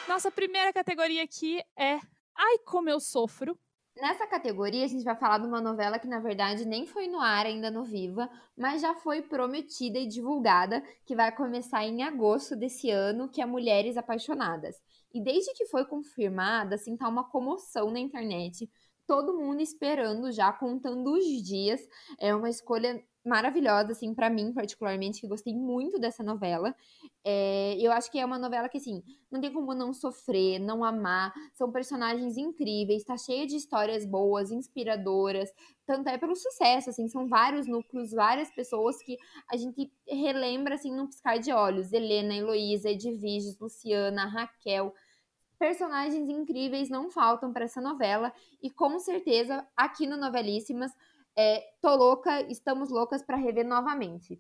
Nossa 0.10 0.32
primeira 0.32 0.74
categoria 0.74 1.24
aqui 1.24 1.62
é 1.78 2.00
Ai 2.36 2.58
Como 2.66 2.90
Eu 2.90 3.00
Sofro, 3.00 3.56
Nessa 3.96 4.26
categoria, 4.26 4.86
a 4.86 4.88
gente 4.88 5.04
vai 5.04 5.16
falar 5.16 5.40
de 5.40 5.46
uma 5.46 5.60
novela 5.60 6.00
que, 6.00 6.08
na 6.08 6.20
verdade, 6.20 6.66
nem 6.66 6.88
foi 6.88 7.06
no 7.08 7.20
ar 7.20 7.46
ainda 7.46 7.70
no 7.70 7.84
Viva, 7.84 8.30
mas 8.56 8.82
já 8.82 8.96
foi 8.96 9.22
prometida 9.22 10.00
e 10.00 10.08
divulgada, 10.08 10.82
que 11.06 11.16
vai 11.16 11.36
começar 11.36 11.84
em 11.84 12.02
agosto 12.02 12.56
desse 12.56 12.90
ano, 12.90 13.28
que 13.28 13.42
é 13.42 13.46
Mulheres 13.46 13.98
Apaixonadas. 13.98 14.78
E 15.14 15.22
desde 15.22 15.54
que 15.54 15.66
foi 15.66 15.86
confirmada, 15.86 16.76
assim, 16.76 16.96
tá 16.96 17.10
uma 17.10 17.30
comoção 17.30 17.92
na 17.92 18.00
internet. 18.00 18.72
Todo 19.06 19.38
mundo 19.38 19.60
esperando 19.60 20.32
já, 20.32 20.54
contando 20.54 21.12
os 21.12 21.26
dias. 21.44 21.82
É 22.18 22.34
uma 22.34 22.50
escolha 22.50 23.04
maravilhosa, 23.26 23.92
assim, 23.92 24.14
para 24.14 24.30
mim, 24.30 24.54
particularmente, 24.54 25.22
que 25.22 25.28
gostei 25.28 25.54
muito 25.54 26.00
dessa 26.00 26.24
novela. 26.24 26.76
É, 27.24 27.76
eu 27.80 27.92
acho 27.92 28.12
que 28.12 28.20
é 28.20 28.26
uma 28.26 28.40
novela 28.40 28.70
que, 28.70 28.78
assim, 28.78 29.04
não 29.32 29.42
tem 29.42 29.52
como 29.52 29.74
não 29.74 29.94
sofrer, 29.94 30.60
não 30.60 30.84
amar. 30.84 31.34
São 31.54 31.72
personagens 31.72 32.38
incríveis, 32.38 33.04
tá 33.04 33.18
cheia 33.18 33.46
de 33.46 33.56
histórias 33.56 34.06
boas, 34.06 34.52
inspiradoras. 34.52 35.50
Tanto 35.86 36.10
é 36.10 36.18
pelo 36.18 36.36
sucesso, 36.36 36.90
assim, 36.90 37.08
são 37.08 37.28
vários 37.28 37.68
núcleos, 37.68 38.12
várias 38.12 38.50
pessoas 38.52 38.98
que 39.04 39.18
a 39.52 39.58
gente 39.58 39.92
relembra, 40.08 40.76
assim, 40.76 40.96
num 40.96 41.08
piscar 41.08 41.38
de 41.40 41.52
olhos. 41.52 41.92
Helena, 41.92 42.36
Heloísa, 42.36 42.90
Edviges, 42.90 43.60
Luciana, 43.60 44.26
Raquel 44.26 44.94
personagens 45.60 46.30
incríveis 46.30 46.90
não 46.90 47.12
faltam 47.12 47.52
para 47.52 47.66
essa 47.66 47.82
novela 47.82 48.32
e 48.64 48.72
com 48.72 48.98
certeza 48.98 49.68
aqui 49.76 50.08
no 50.08 50.16
Novelíssimas 50.16 50.92
é, 51.42 51.72
tô 51.82 51.96
louca, 51.96 52.42
estamos 52.52 52.90
loucas 52.90 53.24
para 53.24 53.38
rever 53.38 53.66
novamente. 53.66 54.38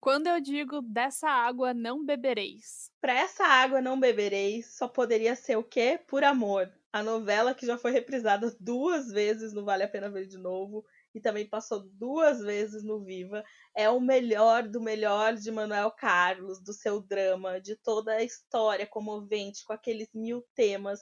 Quando 0.00 0.28
eu 0.28 0.40
digo 0.40 0.80
dessa 0.80 1.28
água 1.28 1.74
não 1.74 2.06
bebereis. 2.06 2.92
Para 3.00 3.12
essa 3.12 3.44
água 3.44 3.80
não 3.80 3.98
bebereis, 3.98 4.72
só 4.72 4.86
poderia 4.86 5.34
ser 5.34 5.56
o 5.56 5.64
quê? 5.64 5.98
Por 6.06 6.22
amor. 6.22 6.72
A 6.92 7.02
novela 7.02 7.54
que 7.54 7.66
já 7.66 7.76
foi 7.76 7.90
reprisada 7.90 8.56
duas 8.60 9.10
vezes 9.10 9.52
no 9.52 9.64
Vale 9.64 9.82
a 9.82 9.88
Pena 9.88 10.08
Ver 10.08 10.28
de 10.28 10.38
Novo 10.38 10.84
e 11.12 11.20
também 11.20 11.44
passou 11.44 11.80
duas 11.80 12.40
vezes 12.40 12.84
no 12.84 13.00
Viva. 13.00 13.44
É 13.74 13.90
o 13.90 13.98
melhor 13.98 14.62
do 14.62 14.80
melhor 14.80 15.34
de 15.34 15.50
Manuel 15.50 15.90
Carlos, 15.90 16.60
do 16.60 16.72
seu 16.72 17.00
drama, 17.00 17.60
de 17.60 17.74
toda 17.74 18.12
a 18.12 18.22
história 18.22 18.86
comovente, 18.86 19.64
com 19.64 19.72
aqueles 19.72 20.08
mil 20.14 20.44
temas 20.54 21.00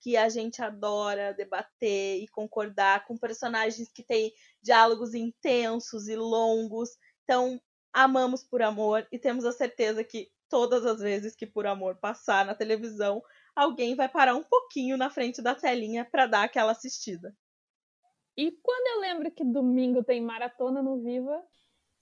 que 0.00 0.16
a 0.16 0.28
gente 0.28 0.62
adora 0.62 1.34
debater 1.34 2.22
e 2.22 2.28
concordar 2.28 3.06
com 3.06 3.16
personagens 3.16 3.90
que 3.90 4.02
têm 4.02 4.32
diálogos 4.62 5.14
intensos 5.14 6.08
e 6.08 6.16
longos. 6.16 6.90
Então, 7.24 7.60
amamos 7.92 8.44
por 8.44 8.62
amor 8.62 9.06
e 9.10 9.18
temos 9.18 9.44
a 9.44 9.52
certeza 9.52 10.04
que 10.04 10.30
todas 10.48 10.86
as 10.86 11.00
vezes 11.00 11.36
que 11.36 11.46
por 11.46 11.66
amor 11.66 11.96
passar 11.96 12.44
na 12.44 12.54
televisão, 12.54 13.22
alguém 13.54 13.94
vai 13.94 14.08
parar 14.08 14.34
um 14.34 14.42
pouquinho 14.42 14.96
na 14.96 15.10
frente 15.10 15.42
da 15.42 15.54
telinha 15.54 16.04
para 16.04 16.26
dar 16.26 16.44
aquela 16.44 16.72
assistida. 16.72 17.36
E 18.36 18.52
quando 18.62 18.86
eu 18.86 19.00
lembro 19.00 19.30
que 19.30 19.44
domingo 19.44 20.02
tem 20.04 20.22
maratona 20.22 20.80
no 20.80 21.02
Viva? 21.02 21.42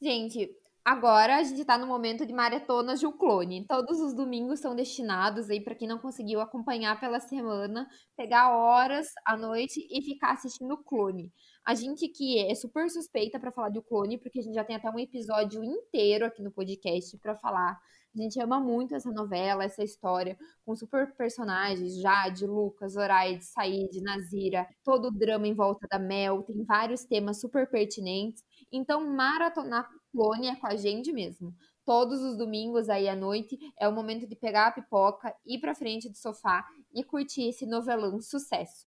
Gente, 0.00 0.55
Agora 0.88 1.38
a 1.38 1.43
gente 1.43 1.62
está 1.62 1.76
no 1.76 1.85
momento 1.85 2.25
de 2.25 2.33
maratonas 2.33 3.00
de 3.00 3.09
O 3.09 3.12
Clone. 3.12 3.66
Todos 3.66 3.99
os 3.99 4.14
domingos 4.14 4.61
são 4.61 4.73
destinados 4.73 5.50
aí 5.50 5.61
para 5.61 5.75
quem 5.75 5.88
não 5.88 5.99
conseguiu 5.99 6.40
acompanhar 6.40 7.00
pela 7.00 7.19
semana, 7.19 7.88
pegar 8.16 8.57
horas 8.57 9.09
à 9.26 9.37
noite 9.37 9.85
e 9.90 10.00
ficar 10.00 10.35
assistindo 10.35 10.75
o 10.75 10.85
Clone. 10.85 11.33
A 11.66 11.75
gente 11.75 12.07
que 12.07 12.38
é 12.38 12.55
super 12.55 12.88
suspeita 12.88 13.40
para 13.40 13.50
falar 13.50 13.71
de 13.71 13.81
O 13.81 13.83
Clone, 13.83 14.16
porque 14.16 14.38
a 14.38 14.43
gente 14.43 14.55
já 14.55 14.62
tem 14.62 14.76
até 14.76 14.88
um 14.88 15.00
episódio 15.00 15.64
inteiro 15.64 16.25
aqui 16.25 16.40
no 16.40 16.52
podcast 16.52 17.19
para 17.19 17.35
falar. 17.35 17.76
A 18.16 18.23
gente 18.23 18.40
ama 18.40 18.61
muito 18.61 18.95
essa 18.95 19.11
novela, 19.11 19.64
essa 19.64 19.83
história, 19.83 20.38
com 20.64 20.75
super 20.76 21.14
personagens, 21.16 22.00
Jade, 22.00 22.47
Lucas, 22.47 22.93
Zoraide, 22.93 23.45
Said, 23.45 24.00
Nazira, 24.00 24.66
todo 24.85 25.09
o 25.09 25.11
drama 25.11 25.49
em 25.49 25.55
volta 25.55 25.87
da 25.90 25.99
Mel, 25.99 26.45
tem 26.45 26.64
vários 26.64 27.05
temas 27.05 27.40
super 27.40 27.69
pertinentes. 27.69 28.43
Então, 28.73 29.05
maratonar 29.14 29.87
clone 30.16 30.49
é 30.49 30.56
com 30.56 30.66
a 30.66 30.75
gente 30.75 31.12
mesmo. 31.12 31.54
Todos 31.85 32.23
os 32.23 32.37
domingos 32.37 32.88
aí 32.88 33.06
à 33.06 33.14
noite 33.14 33.58
é 33.78 33.87
o 33.87 33.92
momento 33.92 34.26
de 34.26 34.35
pegar 34.35 34.68
a 34.68 34.73
pipoca, 34.73 35.37
ir 35.44 35.61
pra 35.61 35.75
frente 35.75 36.08
do 36.08 36.16
sofá 36.16 36.66
e 36.92 37.04
curtir 37.04 37.50
esse 37.50 37.66
novelão 37.66 38.20
sucesso. 38.20 38.87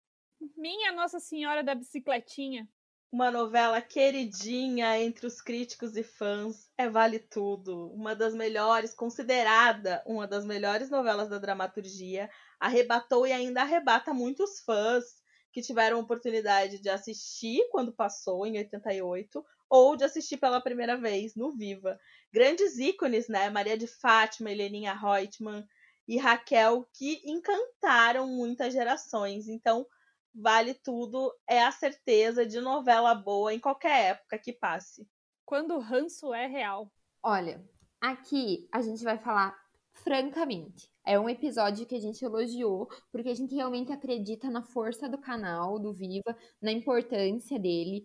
Minha 0.56 0.92
Nossa 0.92 1.20
Senhora 1.20 1.62
da 1.62 1.74
Bicicletinha. 1.74 2.66
Uma 3.12 3.30
novela 3.30 3.82
queridinha 3.82 4.98
entre 4.98 5.26
os 5.26 5.42
críticos 5.42 5.94
e 5.96 6.02
fãs. 6.02 6.70
É 6.78 6.88
Vale 6.88 7.18
Tudo. 7.18 7.92
Uma 7.92 8.16
das 8.16 8.34
melhores, 8.34 8.94
considerada 8.94 10.02
uma 10.06 10.26
das 10.26 10.46
melhores 10.46 10.88
novelas 10.88 11.28
da 11.28 11.38
dramaturgia. 11.38 12.30
Arrebatou 12.58 13.26
e 13.26 13.32
ainda 13.32 13.62
arrebata 13.62 14.14
muitos 14.14 14.60
fãs 14.60 15.04
que 15.52 15.60
tiveram 15.60 16.00
oportunidade 16.00 16.78
de 16.78 16.88
assistir 16.88 17.68
quando 17.70 17.92
passou, 17.92 18.46
em 18.46 18.56
88, 18.58 19.44
ou 19.70 19.96
de 19.96 20.02
assistir 20.02 20.36
pela 20.36 20.60
primeira 20.60 20.96
vez 20.96 21.36
no 21.36 21.52
Viva. 21.52 21.98
Grandes 22.32 22.76
ícones, 22.78 23.28
né? 23.28 23.48
Maria 23.48 23.78
de 23.78 23.86
Fátima, 23.86 24.50
Heleninha 24.50 24.92
Reutemann 24.92 25.64
e 26.08 26.18
Raquel, 26.18 26.88
que 26.92 27.22
encantaram 27.24 28.26
muitas 28.26 28.72
gerações. 28.72 29.46
Então, 29.48 29.86
vale 30.34 30.74
tudo, 30.74 31.32
é 31.48 31.62
a 31.62 31.70
certeza 31.70 32.44
de 32.44 32.60
novela 32.60 33.14
boa 33.14 33.54
em 33.54 33.60
qualquer 33.60 34.10
época 34.10 34.38
que 34.38 34.52
passe. 34.52 35.08
Quando 35.44 35.74
o 35.74 35.80
ranço 35.80 36.34
é 36.34 36.46
real. 36.46 36.90
Olha, 37.22 37.64
aqui 38.00 38.68
a 38.72 38.82
gente 38.82 39.04
vai 39.04 39.18
falar 39.18 39.56
francamente. 39.92 40.88
É 41.04 41.18
um 41.18 41.28
episódio 41.28 41.86
que 41.86 41.94
a 41.94 42.00
gente 42.00 42.24
elogiou, 42.24 42.88
porque 43.10 43.30
a 43.30 43.34
gente 43.34 43.54
realmente 43.54 43.92
acredita 43.92 44.50
na 44.50 44.62
força 44.62 45.08
do 45.08 45.18
canal, 45.18 45.78
do 45.78 45.92
Viva, 45.92 46.36
na 46.60 46.70
importância 46.70 47.58
dele. 47.58 48.04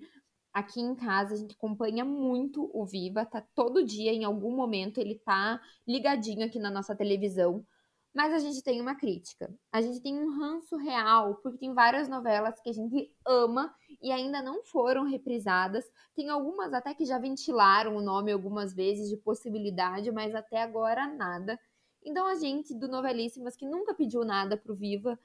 Aqui 0.55 0.79
em 0.79 0.95
casa 0.95 1.33
a 1.33 1.37
gente 1.37 1.53
acompanha 1.53 2.05
muito 2.05 2.71
o 2.73 2.85
Viva, 2.85 3.25
tá 3.25 3.41
todo 3.53 3.83
dia, 3.83 4.13
em 4.13 4.23
algum 4.23 4.55
momento, 4.55 4.99
ele 4.99 5.15
tá 5.15 5.59
ligadinho 5.85 6.45
aqui 6.45 6.57
na 6.59 6.71
nossa 6.71 6.95
televisão. 6.95 7.65
Mas 8.13 8.31
a 8.33 8.39
gente 8.39 8.63
tem 8.63 8.79
uma 8.79 8.95
crítica. 8.95 9.53
A 9.69 9.81
gente 9.81 10.01
tem 10.01 10.17
um 10.17 10.39
ranço 10.39 10.77
real, 10.77 11.35
porque 11.43 11.57
tem 11.57 11.73
várias 11.73 12.07
novelas 12.07 12.57
que 12.61 12.69
a 12.69 12.73
gente 12.73 13.13
ama 13.27 13.75
e 14.01 14.13
ainda 14.13 14.41
não 14.41 14.63
foram 14.63 15.03
reprisadas. 15.03 15.83
Tem 16.15 16.29
algumas 16.29 16.71
até 16.71 16.93
que 16.93 17.03
já 17.03 17.19
ventilaram 17.19 17.97
o 17.97 18.01
nome 18.01 18.31
algumas 18.31 18.73
vezes 18.73 19.09
de 19.09 19.17
possibilidade, 19.17 20.09
mas 20.13 20.33
até 20.33 20.61
agora 20.61 21.05
nada. 21.13 21.59
Então 22.01 22.25
a 22.25 22.35
gente 22.35 22.73
do 22.73 22.87
Novelíssimas, 22.87 23.57
que 23.57 23.67
nunca 23.67 23.93
pediu 23.93 24.23
nada 24.23 24.55
pro 24.55 24.73
Viva, 24.73 25.19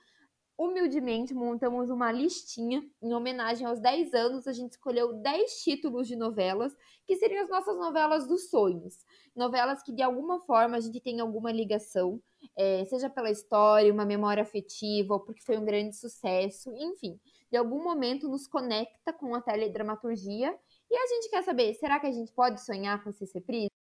humildemente 0.61 1.33
montamos 1.33 1.89
uma 1.89 2.13
listinha 2.13 2.87
em 3.01 3.15
homenagem 3.15 3.67
aos 3.67 3.81
10 3.81 4.13
anos. 4.13 4.47
A 4.47 4.53
gente 4.53 4.73
escolheu 4.73 5.15
10 5.15 5.63
títulos 5.63 6.07
de 6.07 6.15
novelas, 6.15 6.77
que 7.07 7.17
seriam 7.17 7.43
as 7.43 7.49
nossas 7.49 7.79
novelas 7.79 8.29
dos 8.29 8.51
sonhos. 8.51 8.99
Novelas 9.35 9.83
que 9.83 9.91
de 9.91 10.03
alguma 10.03 10.39
forma 10.41 10.77
a 10.77 10.81
gente 10.81 11.01
tem 11.01 11.19
alguma 11.19 11.51
ligação, 11.51 12.21
é, 12.55 12.85
seja 12.85 13.09
pela 13.09 13.31
história, 13.31 13.91
uma 13.91 14.05
memória 14.05 14.43
afetiva, 14.43 15.15
ou 15.15 15.21
porque 15.21 15.43
foi 15.43 15.57
um 15.57 15.65
grande 15.65 15.97
sucesso, 15.97 16.71
enfim. 16.77 17.19
De 17.51 17.57
algum 17.57 17.83
momento 17.83 18.29
nos 18.29 18.47
conecta 18.47 19.15
com 19.15 19.35
a 19.35 19.41
teledramaturgia. 19.41 20.55
E 20.91 20.95
a 20.95 21.07
gente 21.07 21.31
quer 21.31 21.43
saber, 21.43 21.73
será 21.75 21.99
que 21.99 22.07
a 22.07 22.13
gente 22.13 22.33
pode 22.33 22.61
sonhar 22.61 23.03
com 23.03 23.09
esses 23.09 23.33
reprises? 23.33 23.80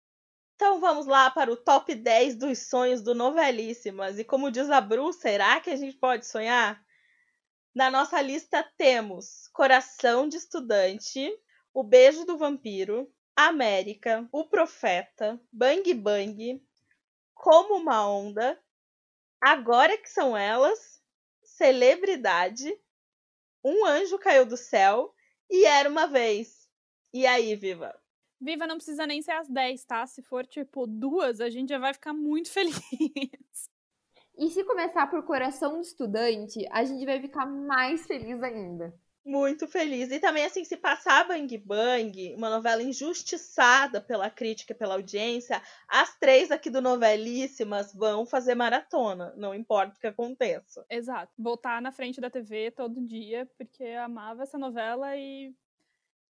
Então 0.59 0.81
vamos 0.81 1.05
lá 1.05 1.31
para 1.31 1.49
o 1.49 1.55
top 1.55 1.95
10 1.95 2.35
dos 2.35 2.67
sonhos 2.67 3.01
do 3.01 3.15
Novelíssimas. 3.15 4.19
E 4.19 4.25
como 4.25 4.51
diz 4.51 4.69
a 4.69 4.81
Bru, 4.81 5.13
será 5.13 5.61
que 5.61 5.69
a 5.69 5.75
gente 5.77 5.95
pode 5.95 6.27
sonhar? 6.27 6.85
Na 7.73 7.89
nossa 7.89 8.21
lista 8.21 8.61
temos 8.77 9.47
Coração 9.53 10.27
de 10.27 10.35
Estudante, 10.35 11.31
O 11.73 11.81
Beijo 11.81 12.25
do 12.25 12.37
Vampiro, 12.37 13.09
América, 13.37 14.27
O 14.33 14.49
Profeta, 14.49 15.39
Bang 15.49 15.93
Bang, 15.93 16.61
Como 17.33 17.75
uma 17.75 18.05
Onda, 18.05 18.61
Agora 19.39 19.97
que 19.97 20.09
são 20.09 20.35
elas, 20.35 21.01
Celebridade, 21.41 22.77
Um 23.63 23.85
Anjo 23.85 24.19
Caiu 24.19 24.45
do 24.45 24.57
Céu 24.57 25.15
e 25.49 25.63
Era 25.63 25.87
uma 25.87 26.05
Vez. 26.05 26.67
E 27.13 27.25
aí, 27.25 27.55
Viva? 27.55 27.97
Viva 28.39 28.65
não 28.65 28.77
precisa 28.77 29.05
nem 29.05 29.21
ser 29.21 29.31
às 29.31 29.49
10, 29.49 29.83
tá? 29.85 30.05
Se 30.07 30.21
for 30.21 30.45
tipo 30.45 30.87
duas, 30.87 31.41
a 31.41 31.49
gente 31.49 31.69
já 31.69 31.77
vai 31.77 31.93
ficar 31.93 32.13
muito 32.13 32.49
feliz. 32.51 32.79
E 34.37 34.49
se 34.49 34.63
começar 34.63 35.07
por 35.07 35.23
Coração 35.23 35.81
de 35.81 35.87
Estudante, 35.87 36.65
a 36.71 36.85
gente 36.85 37.05
vai 37.05 37.19
ficar 37.19 37.45
mais 37.45 38.07
feliz 38.07 38.41
ainda. 38.41 38.93
Muito 39.25 39.67
feliz. 39.67 40.09
E 40.11 40.19
também, 40.19 40.45
assim, 40.45 40.63
se 40.63 40.77
passar 40.77 41.27
Bang 41.27 41.57
Bang, 41.57 42.33
uma 42.35 42.49
novela 42.49 42.81
injustiçada 42.81 43.99
pela 43.99 44.29
crítica 44.29 44.71
e 44.71 44.75
pela 44.75 44.95
audiência, 44.95 45.61
as 45.87 46.17
três 46.17 46.51
aqui 46.51 46.69
do 46.69 46.81
Novelíssimas 46.81 47.93
vão 47.93 48.25
fazer 48.25 48.55
maratona, 48.55 49.33
não 49.35 49.53
importa 49.53 49.97
o 49.97 49.99
que 49.99 50.07
aconteça. 50.07 50.85
Exato. 50.89 51.31
Voltar 51.37 51.81
na 51.81 51.91
frente 51.91 52.21
da 52.21 52.29
TV 52.29 52.71
todo 52.71 53.05
dia, 53.05 53.45
porque 53.57 53.83
eu 53.83 54.01
amava 54.01 54.43
essa 54.43 54.57
novela 54.57 55.15
e 55.17 55.53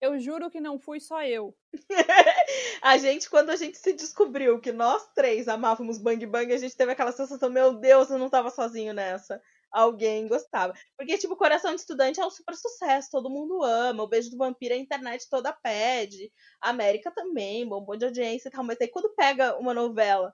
eu 0.02 0.20
juro 0.20 0.50
que 0.50 0.62
não 0.62 0.80
fui 0.80 1.00
só 1.00 1.24
eu. 1.24 1.56
a 2.82 2.98
gente, 2.98 3.30
quando 3.30 3.50
a 3.50 3.56
gente 3.56 3.78
se 3.78 3.94
descobriu 3.94 4.60
que 4.60 4.72
nós 4.72 5.08
três 5.14 5.48
amávamos 5.48 5.98
Bang 5.98 6.26
Bang, 6.26 6.54
a 6.54 6.58
gente 6.58 6.76
teve 6.76 6.92
aquela 6.92 7.12
sensação, 7.12 7.50
meu 7.50 7.74
Deus, 7.74 8.10
eu 8.10 8.18
não 8.18 8.30
tava 8.30 8.50
sozinho 8.50 8.94
nessa. 8.94 9.42
Alguém 9.72 10.28
gostava. 10.28 10.74
Porque, 10.98 11.18
tipo, 11.18 11.36
Coração 11.36 11.76
de 11.76 11.82
Estudante 11.82 12.20
é 12.20 12.26
um 12.26 12.32
super 12.32 12.56
sucesso, 12.56 13.10
todo 13.12 13.30
mundo 13.30 13.64
ama. 13.64 14.04
O 14.04 14.08
Beijo 14.08 14.32
do 14.32 14.38
Vampiro, 14.38 14.74
a 14.74 14.78
internet 14.78 15.30
toda 15.30 15.54
pede. 15.54 16.32
A 16.60 16.70
América 16.70 17.12
também, 17.12 17.68
bombom 17.68 17.96
de 17.96 18.06
audiência 18.06 18.50
e 18.50 18.52
tal. 18.52 18.64
Mas 18.64 18.82
aí 18.82 18.88
quando 18.88 19.14
pega 19.16 19.58
uma 19.58 19.74
novela 19.74 20.34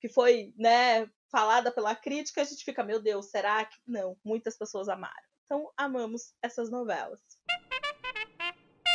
que 0.00 0.08
foi, 0.08 0.52
né, 0.56 1.08
falada 1.30 1.72
pela 1.72 1.94
crítica, 1.94 2.42
a 2.42 2.44
gente 2.44 2.64
fica, 2.64 2.84
meu 2.84 3.00
Deus, 3.00 3.30
será 3.30 3.64
que. 3.64 3.76
Não, 3.86 4.16
muitas 4.24 4.56
pessoas 4.56 4.88
amaram. 4.88 5.14
Então, 5.46 5.72
amamos 5.76 6.34
essas 6.42 6.70
novelas. 6.70 7.20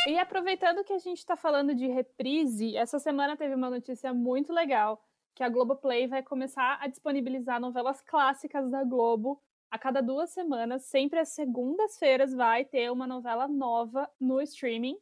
E 0.06 0.18
aproveitando 0.18 0.84
que 0.84 0.92
a 0.92 0.98
gente 0.98 1.18
está 1.18 1.34
falando 1.34 1.74
de 1.74 1.86
reprise, 1.86 2.76
essa 2.76 2.98
semana 2.98 3.38
teve 3.38 3.54
uma 3.54 3.70
notícia 3.70 4.12
muito 4.12 4.52
legal, 4.52 5.02
que 5.34 5.42
a 5.42 5.48
Globoplay 5.48 6.06
vai 6.06 6.22
começar 6.22 6.78
a 6.78 6.86
disponibilizar 6.86 7.58
novelas 7.58 8.02
clássicas 8.02 8.70
da 8.70 8.84
Globo 8.84 9.42
a 9.70 9.78
cada 9.78 10.02
duas 10.02 10.28
semanas, 10.28 10.84
sempre 10.84 11.18
às 11.18 11.30
segundas-feiras 11.30 12.34
vai 12.34 12.66
ter 12.66 12.92
uma 12.92 13.06
novela 13.06 13.48
nova 13.48 14.08
no 14.20 14.42
streaming. 14.42 14.98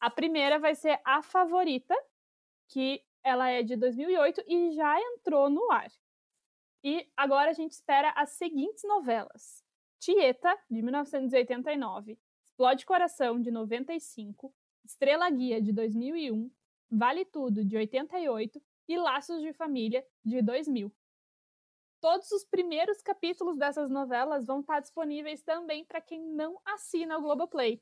A 0.00 0.08
primeira 0.08 0.58
vai 0.58 0.74
ser 0.74 0.98
A 1.04 1.22
Favorita, 1.22 1.94
que 2.68 3.04
ela 3.22 3.50
é 3.50 3.62
de 3.62 3.76
2008 3.76 4.42
e 4.46 4.72
já 4.72 4.98
entrou 4.98 5.50
no 5.50 5.70
ar. 5.70 5.92
E 6.82 7.06
agora 7.14 7.50
a 7.50 7.52
gente 7.52 7.72
espera 7.72 8.10
as 8.16 8.30
seguintes 8.30 8.84
novelas: 8.84 9.62
Tieta, 9.98 10.58
de 10.70 10.80
1989, 10.80 12.18
Explode 12.60 12.84
Coração, 12.84 13.40
de 13.40 13.50
95, 13.50 14.52
Estrela 14.84 15.30
Guia, 15.30 15.62
de 15.62 15.72
2001, 15.72 16.50
Vale 16.90 17.24
Tudo, 17.24 17.64
de 17.64 17.74
88 17.74 18.60
e 18.86 18.98
Laços 18.98 19.40
de 19.40 19.50
Família, 19.54 20.04
de 20.22 20.42
2000. 20.42 20.92
Todos 22.02 22.30
os 22.32 22.44
primeiros 22.44 23.00
capítulos 23.00 23.56
dessas 23.56 23.88
novelas 23.88 24.44
vão 24.44 24.60
estar 24.60 24.78
disponíveis 24.78 25.42
também 25.42 25.86
para 25.86 26.02
quem 26.02 26.20
não 26.20 26.60
assina 26.66 27.16
o 27.16 27.22
Globoplay. 27.22 27.80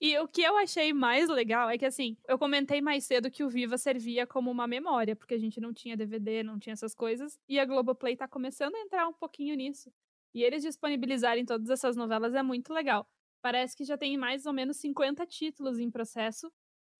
E 0.00 0.18
o 0.18 0.26
que 0.26 0.42
eu 0.42 0.56
achei 0.56 0.92
mais 0.92 1.28
legal 1.28 1.70
é 1.70 1.78
que, 1.78 1.86
assim, 1.86 2.16
eu 2.26 2.36
comentei 2.36 2.80
mais 2.80 3.04
cedo 3.04 3.30
que 3.30 3.44
o 3.44 3.48
Viva 3.48 3.78
servia 3.78 4.26
como 4.26 4.50
uma 4.50 4.66
memória, 4.66 5.14
porque 5.14 5.34
a 5.34 5.38
gente 5.38 5.60
não 5.60 5.72
tinha 5.72 5.96
DVD, 5.96 6.42
não 6.42 6.58
tinha 6.58 6.72
essas 6.72 6.92
coisas, 6.92 7.38
e 7.48 7.56
a 7.56 7.64
Globoplay 7.64 8.16
tá 8.16 8.26
começando 8.26 8.74
a 8.74 8.80
entrar 8.80 9.06
um 9.06 9.12
pouquinho 9.12 9.54
nisso. 9.54 9.92
E 10.34 10.42
eles 10.42 10.64
disponibilizarem 10.64 11.46
todas 11.46 11.70
essas 11.70 11.94
novelas 11.94 12.34
é 12.34 12.42
muito 12.42 12.72
legal 12.72 13.08
parece 13.40 13.76
que 13.76 13.84
já 13.84 13.96
tem 13.96 14.16
mais 14.16 14.46
ou 14.46 14.52
menos 14.52 14.78
50 14.78 15.26
títulos 15.26 15.78
em 15.78 15.90
processo. 15.90 16.50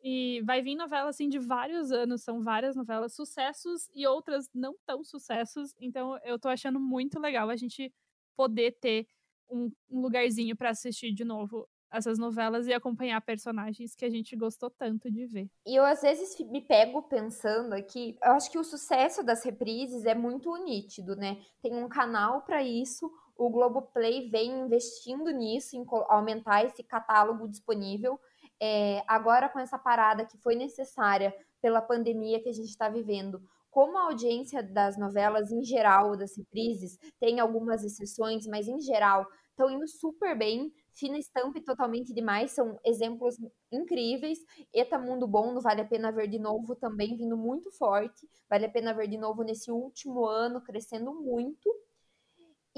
E 0.01 0.41
vai 0.43 0.63
vir 0.63 0.77
novela 0.77 1.11
assim 1.11 1.29
de 1.29 1.39
vários 1.39 1.91
anos, 1.91 2.23
são 2.23 2.43
várias 2.43 2.77
novelas, 2.77 3.15
sucessos 3.15 3.89
e 3.93 4.07
outras 4.07 4.49
não 4.55 4.77
tão 4.87 5.03
sucessos. 5.03 5.75
Então 5.81 6.17
eu 6.25 6.39
tô 6.39 6.49
achando 6.49 6.79
muito 6.79 7.19
legal 7.19 7.51
a 7.51 7.57
gente 7.57 7.93
poder 8.37 8.79
ter 8.81 9.07
um, 9.51 9.71
um 9.91 10.01
lugarzinho 10.01 10.57
para 10.57 10.71
assistir 10.71 11.13
de 11.13 11.25
novo 11.25 11.69
essas 11.91 12.19
novelas 12.19 12.67
e 12.67 12.73
acompanhar 12.73 13.21
personagens 13.23 13.95
que 13.95 14.05
a 14.05 14.11
gente 14.11 14.37
gostou 14.37 14.71
tanto 14.71 15.11
de 15.11 15.27
ver. 15.27 15.51
E 15.67 15.75
eu 15.75 15.85
às 15.85 16.03
vezes 16.03 16.39
me 16.51 16.61
pego 16.61 17.03
pensando 17.03 17.73
aqui, 17.73 18.17
eu 18.23 18.33
acho 18.33 18.51
que 18.51 18.59
o 18.59 18.65
sucesso 18.65 19.23
das 19.25 19.43
reprises 19.43 20.05
é 20.05 20.15
muito 20.15 20.55
nítido, 20.63 21.17
né? 21.17 21.43
Tem 21.63 21.75
um 21.75 21.89
canal 21.89 22.43
para 22.43 22.63
isso, 22.63 23.11
o 23.39 23.49
Globoplay 23.49 24.29
vem 24.29 24.51
investindo 24.61 25.31
nisso, 25.31 25.77
em 25.77 25.87
aumentar 26.09 26.65
esse 26.65 26.83
catálogo 26.83 27.49
disponível. 27.49 28.19
É, 28.61 29.05
agora, 29.07 29.49
com 29.49 29.61
essa 29.61 29.79
parada 29.79 30.27
que 30.27 30.37
foi 30.39 30.57
necessária 30.57 31.33
pela 31.63 31.81
pandemia 31.81 32.43
que 32.43 32.49
a 32.49 32.53
gente 32.53 32.69
está 32.69 32.89
vivendo, 32.89 33.41
como 33.71 33.97
a 33.97 34.07
audiência 34.07 34.61
das 34.61 34.99
novelas 34.99 35.53
em 35.53 35.63
geral, 35.63 36.17
das 36.17 36.37
reprises, 36.37 36.99
tem 37.21 37.39
algumas 37.39 37.85
exceções, 37.85 38.45
mas 38.47 38.67
em 38.67 38.81
geral 38.81 39.25
estão 39.51 39.71
indo 39.71 39.87
super 39.87 40.37
bem. 40.37 40.73
Fina 40.93 41.17
Estampa 41.17 41.59
e 41.59 41.63
Totalmente 41.63 42.13
Demais 42.13 42.51
são 42.51 42.77
exemplos 42.85 43.37
incríveis. 43.71 44.39
Eta 44.75 44.99
Mundo 44.99 45.29
Bom 45.29 45.53
no 45.53 45.61
Vale 45.61 45.83
a 45.83 45.85
Pena 45.85 46.11
Ver 46.11 46.27
de 46.27 46.41
Novo 46.41 46.75
também 46.75 47.17
vindo 47.17 47.37
muito 47.37 47.71
forte. 47.71 48.29
Vale 48.51 48.67
a 48.67 48.71
Pena 48.71 48.93
Ver 48.93 49.07
de 49.07 49.17
Novo 49.17 49.45
nesse 49.45 49.71
último 49.71 50.25
ano, 50.27 50.61
crescendo 50.61 51.13
muito. 51.15 51.71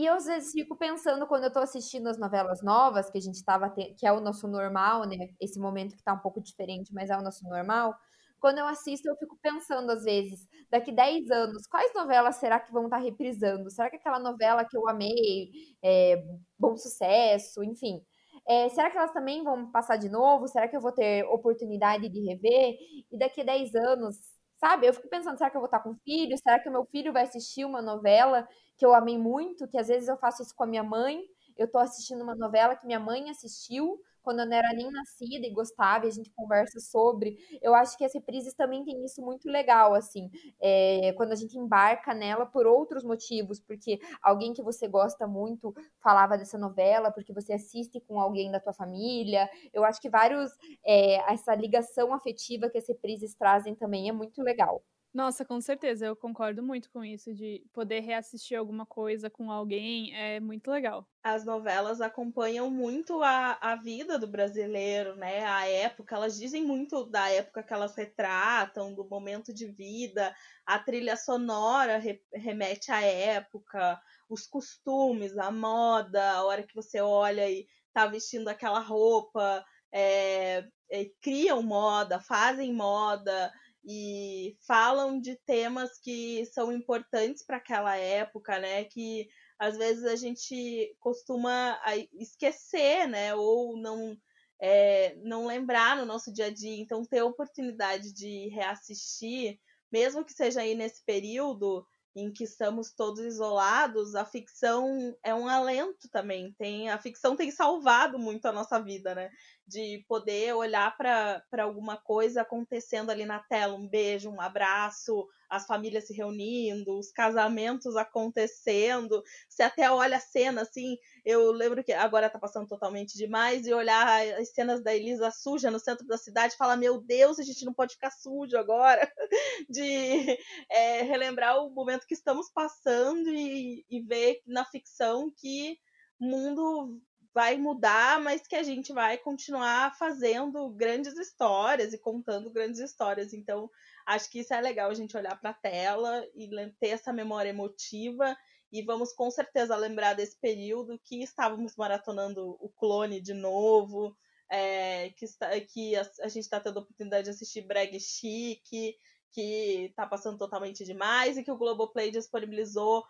E 0.00 0.06
eu 0.06 0.14
às 0.14 0.24
vezes 0.24 0.52
fico 0.52 0.74
pensando 0.78 1.26
quando 1.26 1.44
eu 1.44 1.52
tô 1.52 1.58
assistindo 1.58 2.06
as 2.08 2.16
novelas 2.18 2.62
novas, 2.62 3.10
que 3.10 3.18
a 3.18 3.20
gente 3.20 3.44
tava 3.44 3.68
te... 3.68 3.92
que 3.98 4.06
é 4.06 4.12
o 4.12 4.18
nosso 4.18 4.48
normal, 4.48 5.04
né? 5.06 5.28
Esse 5.38 5.60
momento 5.60 5.94
que 5.94 6.02
tá 6.02 6.14
um 6.14 6.18
pouco 6.20 6.40
diferente, 6.40 6.90
mas 6.94 7.10
é 7.10 7.18
o 7.18 7.22
nosso 7.22 7.44
normal. 7.46 7.94
Quando 8.40 8.56
eu 8.56 8.66
assisto, 8.66 9.06
eu 9.06 9.14
fico 9.16 9.36
pensando 9.42 9.90
às 9.90 10.02
vezes, 10.02 10.48
daqui 10.70 10.90
10 10.90 11.30
anos, 11.30 11.66
quais 11.66 11.92
novelas 11.94 12.36
será 12.36 12.58
que 12.58 12.72
vão 12.72 12.84
estar 12.84 12.96
tá 12.96 13.02
reprisando? 13.02 13.70
Será 13.70 13.90
que 13.90 13.96
aquela 13.96 14.18
novela 14.18 14.64
que 14.64 14.74
eu 14.74 14.88
amei, 14.88 15.50
é, 15.84 16.24
bom 16.58 16.78
sucesso, 16.78 17.62
enfim, 17.62 18.02
é, 18.48 18.70
será 18.70 18.90
que 18.90 18.96
elas 18.96 19.12
também 19.12 19.44
vão 19.44 19.70
passar 19.70 19.98
de 19.98 20.08
novo? 20.08 20.48
Será 20.48 20.66
que 20.66 20.74
eu 20.76 20.80
vou 20.80 20.92
ter 20.92 21.24
oportunidade 21.26 22.08
de 22.08 22.20
rever? 22.20 22.74
E 23.12 23.18
daqui 23.18 23.44
10 23.44 23.74
anos, 23.74 24.16
sabe? 24.60 24.86
Eu 24.86 24.92
fico 24.92 25.08
pensando, 25.08 25.38
será 25.38 25.50
que 25.50 25.56
eu 25.56 25.60
vou 25.60 25.66
estar 25.66 25.80
com 25.80 25.94
filho? 26.04 26.36
Será 26.36 26.60
que 26.60 26.68
o 26.68 26.72
meu 26.72 26.84
filho 26.84 27.12
vai 27.12 27.22
assistir 27.24 27.64
uma 27.64 27.80
novela 27.80 28.46
que 28.76 28.84
eu 28.84 28.94
amei 28.94 29.18
muito, 29.18 29.66
que 29.66 29.78
às 29.78 29.88
vezes 29.88 30.08
eu 30.08 30.18
faço 30.18 30.42
isso 30.42 30.54
com 30.54 30.64
a 30.64 30.66
minha 30.66 30.84
mãe. 30.84 31.22
Eu 31.56 31.70
tô 31.70 31.78
assistindo 31.78 32.22
uma 32.22 32.34
novela 32.34 32.76
que 32.76 32.86
minha 32.86 33.00
mãe 33.00 33.30
assistiu 33.30 33.98
quando 34.22 34.40
eu 34.40 34.46
não 34.46 34.56
era 34.56 34.72
nem 34.74 34.90
nascida 34.90 35.46
e 35.46 35.50
gostava, 35.52 36.06
e 36.06 36.08
a 36.08 36.12
gente 36.12 36.30
conversa 36.32 36.80
sobre. 36.80 37.36
Eu 37.62 37.74
acho 37.74 37.96
que 37.96 38.04
as 38.04 38.12
reprises 38.14 38.54
também 38.54 38.84
tem 38.84 39.04
isso 39.04 39.22
muito 39.22 39.48
legal, 39.48 39.94
assim, 39.94 40.30
é, 40.60 41.12
quando 41.16 41.32
a 41.32 41.36
gente 41.36 41.56
embarca 41.58 42.14
nela 42.14 42.46
por 42.46 42.66
outros 42.66 43.04
motivos, 43.04 43.60
porque 43.60 43.98
alguém 44.22 44.52
que 44.52 44.62
você 44.62 44.86
gosta 44.88 45.26
muito 45.26 45.74
falava 46.02 46.36
dessa 46.38 46.58
novela, 46.58 47.10
porque 47.10 47.32
você 47.32 47.52
assiste 47.52 48.00
com 48.00 48.20
alguém 48.20 48.50
da 48.50 48.60
tua 48.60 48.72
família. 48.72 49.48
Eu 49.72 49.84
acho 49.84 50.00
que 50.00 50.08
vários, 50.10 50.50
é, 50.84 51.16
essa 51.32 51.54
ligação 51.54 52.12
afetiva 52.12 52.68
que 52.70 52.78
as 52.78 52.88
reprises 52.88 53.34
trazem 53.34 53.74
também 53.74 54.08
é 54.08 54.12
muito 54.12 54.42
legal. 54.42 54.82
Nossa, 55.12 55.44
com 55.44 55.60
certeza, 55.60 56.06
eu 56.06 56.14
concordo 56.16 56.62
muito 56.62 56.88
com 56.90 57.04
isso, 57.04 57.34
de 57.34 57.64
poder 57.72 58.00
reassistir 58.00 58.56
alguma 58.56 58.86
coisa 58.86 59.28
com 59.28 59.50
alguém, 59.50 60.14
é 60.14 60.38
muito 60.38 60.70
legal. 60.70 61.08
As 61.22 61.44
novelas 61.44 62.00
acompanham 62.00 62.70
muito 62.70 63.22
a, 63.22 63.58
a 63.60 63.76
vida 63.76 64.18
do 64.18 64.26
brasileiro, 64.26 65.16
né? 65.16 65.44
A 65.44 65.68
época, 65.68 66.14
elas 66.14 66.38
dizem 66.38 66.64
muito 66.64 67.04
da 67.04 67.28
época 67.28 67.62
que 67.62 67.74
elas 67.74 67.94
retratam, 67.94 68.94
do 68.94 69.06
momento 69.06 69.52
de 69.52 69.66
vida, 69.66 70.34
a 70.64 70.78
trilha 70.78 71.16
sonora 71.16 71.98
re, 71.98 72.22
remete 72.32 72.90
à 72.90 73.02
época, 73.02 74.00
os 74.30 74.46
costumes, 74.46 75.36
a 75.36 75.50
moda, 75.50 76.22
a 76.32 76.44
hora 76.44 76.62
que 76.62 76.74
você 76.74 77.00
olha 77.02 77.50
e 77.50 77.66
tá 77.92 78.06
vestindo 78.06 78.48
aquela 78.48 78.78
roupa, 78.80 79.62
é, 79.92 80.64
é, 80.90 81.04
criam 81.20 81.62
moda, 81.62 82.18
fazem 82.20 82.72
moda 82.72 83.52
e 83.84 84.56
falam 84.66 85.20
de 85.20 85.36
temas 85.46 85.98
que 85.98 86.44
são 86.46 86.72
importantes 86.72 87.44
para 87.44 87.56
aquela 87.56 87.96
época, 87.96 88.58
né? 88.58 88.84
Que 88.84 89.28
às 89.58 89.76
vezes 89.76 90.04
a 90.04 90.16
gente 90.16 90.94
costuma 90.98 91.78
esquecer, 92.14 93.06
né? 93.08 93.34
Ou 93.34 93.76
não 93.76 94.16
é, 94.60 95.16
não 95.22 95.46
lembrar 95.46 95.96
no 95.96 96.04
nosso 96.04 96.32
dia 96.32 96.46
a 96.46 96.50
dia. 96.50 96.76
Então, 96.78 97.04
ter 97.04 97.20
a 97.20 97.24
oportunidade 97.24 98.12
de 98.12 98.48
reassistir, 98.48 99.58
mesmo 99.90 100.24
que 100.24 100.32
seja 100.32 100.60
aí 100.60 100.74
nesse 100.74 101.02
período, 101.04 101.84
em 102.14 102.32
que 102.32 102.44
estamos 102.44 102.92
todos 102.92 103.20
isolados, 103.20 104.14
a 104.14 104.24
ficção 104.24 105.16
é 105.22 105.34
um 105.34 105.48
alento 105.48 106.08
também. 106.10 106.52
Tem 106.58 106.90
a 106.90 106.98
ficção 106.98 107.36
tem 107.36 107.50
salvado 107.50 108.18
muito 108.18 108.46
a 108.46 108.52
nossa 108.52 108.80
vida, 108.80 109.14
né? 109.14 109.30
De 109.70 110.04
poder 110.08 110.52
olhar 110.54 110.96
para 110.96 111.62
alguma 111.62 111.96
coisa 111.96 112.42
acontecendo 112.42 113.10
ali 113.10 113.24
na 113.24 113.38
tela, 113.38 113.76
um 113.76 113.86
beijo, 113.86 114.28
um 114.28 114.40
abraço, 114.40 115.28
as 115.48 115.64
famílias 115.64 116.08
se 116.08 116.12
reunindo, 116.12 116.98
os 116.98 117.12
casamentos 117.12 117.94
acontecendo. 117.94 119.22
Você 119.48 119.62
até 119.62 119.88
olha 119.88 120.16
a 120.16 120.20
cena 120.20 120.62
assim. 120.62 120.96
Eu 121.24 121.52
lembro 121.52 121.84
que 121.84 121.92
agora 121.92 122.28
tá 122.28 122.36
passando 122.36 122.66
totalmente 122.66 123.16
demais 123.16 123.64
e 123.64 123.72
olhar 123.72 124.26
as 124.40 124.48
cenas 124.50 124.82
da 124.82 124.92
Elisa 124.92 125.30
suja 125.30 125.70
no 125.70 125.78
centro 125.78 126.04
da 126.04 126.18
cidade 126.18 126.56
falar: 126.56 126.76
Meu 126.76 127.00
Deus, 127.00 127.38
a 127.38 127.44
gente 127.44 127.64
não 127.64 127.72
pode 127.72 127.94
ficar 127.94 128.10
sujo 128.10 128.56
agora. 128.56 129.08
De 129.70 130.36
é, 130.68 131.02
relembrar 131.02 131.62
o 131.62 131.70
momento 131.70 132.08
que 132.08 132.14
estamos 132.14 132.50
passando 132.50 133.28
e, 133.28 133.84
e 133.88 134.00
ver 134.00 134.40
na 134.44 134.64
ficção 134.64 135.32
que 135.36 135.78
mundo 136.18 137.00
vai 137.32 137.56
mudar, 137.56 138.20
mas 138.20 138.46
que 138.46 138.56
a 138.56 138.62
gente 138.62 138.92
vai 138.92 139.16
continuar 139.18 139.96
fazendo 139.96 140.68
grandes 140.70 141.16
histórias 141.16 141.92
e 141.92 141.98
contando 141.98 142.50
grandes 142.50 142.80
histórias. 142.80 143.32
Então, 143.32 143.70
acho 144.06 144.30
que 144.30 144.40
isso 144.40 144.52
é 144.52 144.60
legal 144.60 144.90
a 144.90 144.94
gente 144.94 145.16
olhar 145.16 145.38
para 145.40 145.50
a 145.50 145.54
tela 145.54 146.26
e 146.34 146.48
ter 146.80 146.88
essa 146.88 147.12
memória 147.12 147.50
emotiva. 147.50 148.36
E 148.72 148.82
vamos 148.82 149.12
com 149.12 149.30
certeza 149.30 149.76
lembrar 149.76 150.14
desse 150.14 150.38
período 150.40 151.00
que 151.04 151.22
estávamos 151.22 151.76
maratonando 151.76 152.56
o 152.60 152.68
clone 152.68 153.20
de 153.20 153.34
novo, 153.34 154.16
é, 154.50 155.10
que, 155.10 155.24
está, 155.24 155.48
que 155.60 155.96
a, 155.96 156.08
a 156.22 156.28
gente 156.28 156.44
está 156.44 156.60
tendo 156.60 156.78
a 156.78 156.82
oportunidade 156.82 157.24
de 157.24 157.30
assistir 157.30 157.62
Brag 157.62 157.98
Chique, 157.98 158.96
que 159.32 159.86
está 159.86 160.06
passando 160.06 160.38
totalmente 160.38 160.84
demais, 160.84 161.36
e 161.36 161.44
que 161.44 161.50
o 161.50 161.56
Globoplay 161.56 162.10
disponibilizou 162.10 163.04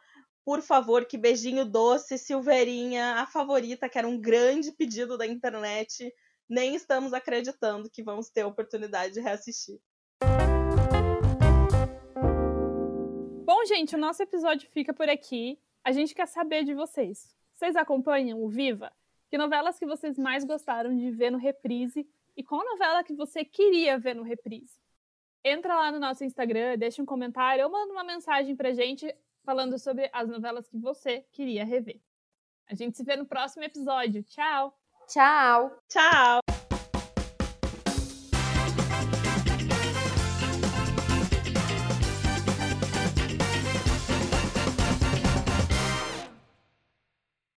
por 0.45 0.63
favor, 0.63 1.05
que 1.05 1.19
beijinho 1.19 1.65
doce, 1.65 2.19
Silveirinha, 2.19 3.17
a 3.17 3.27
favorita, 3.27 3.89
que 3.89 3.99
era 3.99 4.09
um 4.09 4.21
grande 4.21 4.73
pedido 4.73 5.17
da 5.17 5.27
internet. 5.27 6.13
Nem 6.49 6.75
estamos 6.75 7.13
acreditando 7.13 7.91
que 7.91 8.03
vamos 8.03 8.29
ter 8.29 8.43
a 8.43 8.47
oportunidade 8.47 9.15
de 9.15 9.21
reassistir. 9.21 9.81
Bom, 13.45 13.65
gente, 13.67 13.95
o 13.95 13.99
nosso 13.99 14.23
episódio 14.23 14.69
fica 14.71 14.95
por 14.95 15.09
aqui. 15.09 15.59
A 15.85 15.93
gente 15.93 16.15
quer 16.15 16.27
saber 16.27 16.65
de 16.65 16.75
vocês. 16.75 17.35
Vocês 17.55 17.77
acompanham 17.77 18.43
o 18.43 18.49
Viva? 18.49 18.93
Que 19.31 19.39
novelas 19.39 19.79
que 19.79 19.87
vocês 19.87 20.19
mais 20.19 20.45
gostaram 20.45 20.97
de 20.97 21.11
ver 21.11 21.31
no 21.31 21.39
reprise? 21.39 22.09
E 22.37 22.43
qual 22.43 22.65
novela 22.65 23.05
que 23.05 23.15
você 23.15 23.45
queria 23.45 23.99
ver 23.99 24.15
no 24.15 24.23
reprise? 24.23 24.81
Entra 25.45 25.75
lá 25.75 25.93
no 25.93 25.99
nosso 25.99 26.25
Instagram, 26.25 26.77
deixa 26.79 27.03
um 27.03 27.07
comentário 27.07 27.65
ou 27.65 27.71
manda 27.71 27.93
uma 27.93 28.05
mensagem 28.05 28.57
pra 28.57 28.73
gente 28.73 29.15
falando 29.45 29.79
sobre 29.79 30.11
as 30.13 30.29
novelas 30.29 30.69
que 30.69 30.77
você 30.77 31.25
queria 31.33 31.65
rever. 31.65 32.01
A 32.69 32.75
gente 32.75 32.97
se 32.97 33.05
vê 33.05 33.17
no 33.17 33.27
próximo 33.27 33.65
episódio. 33.65 34.23
Tchau! 34.23 34.77
Tchau! 35.09 35.77
Tchau! 35.89 36.60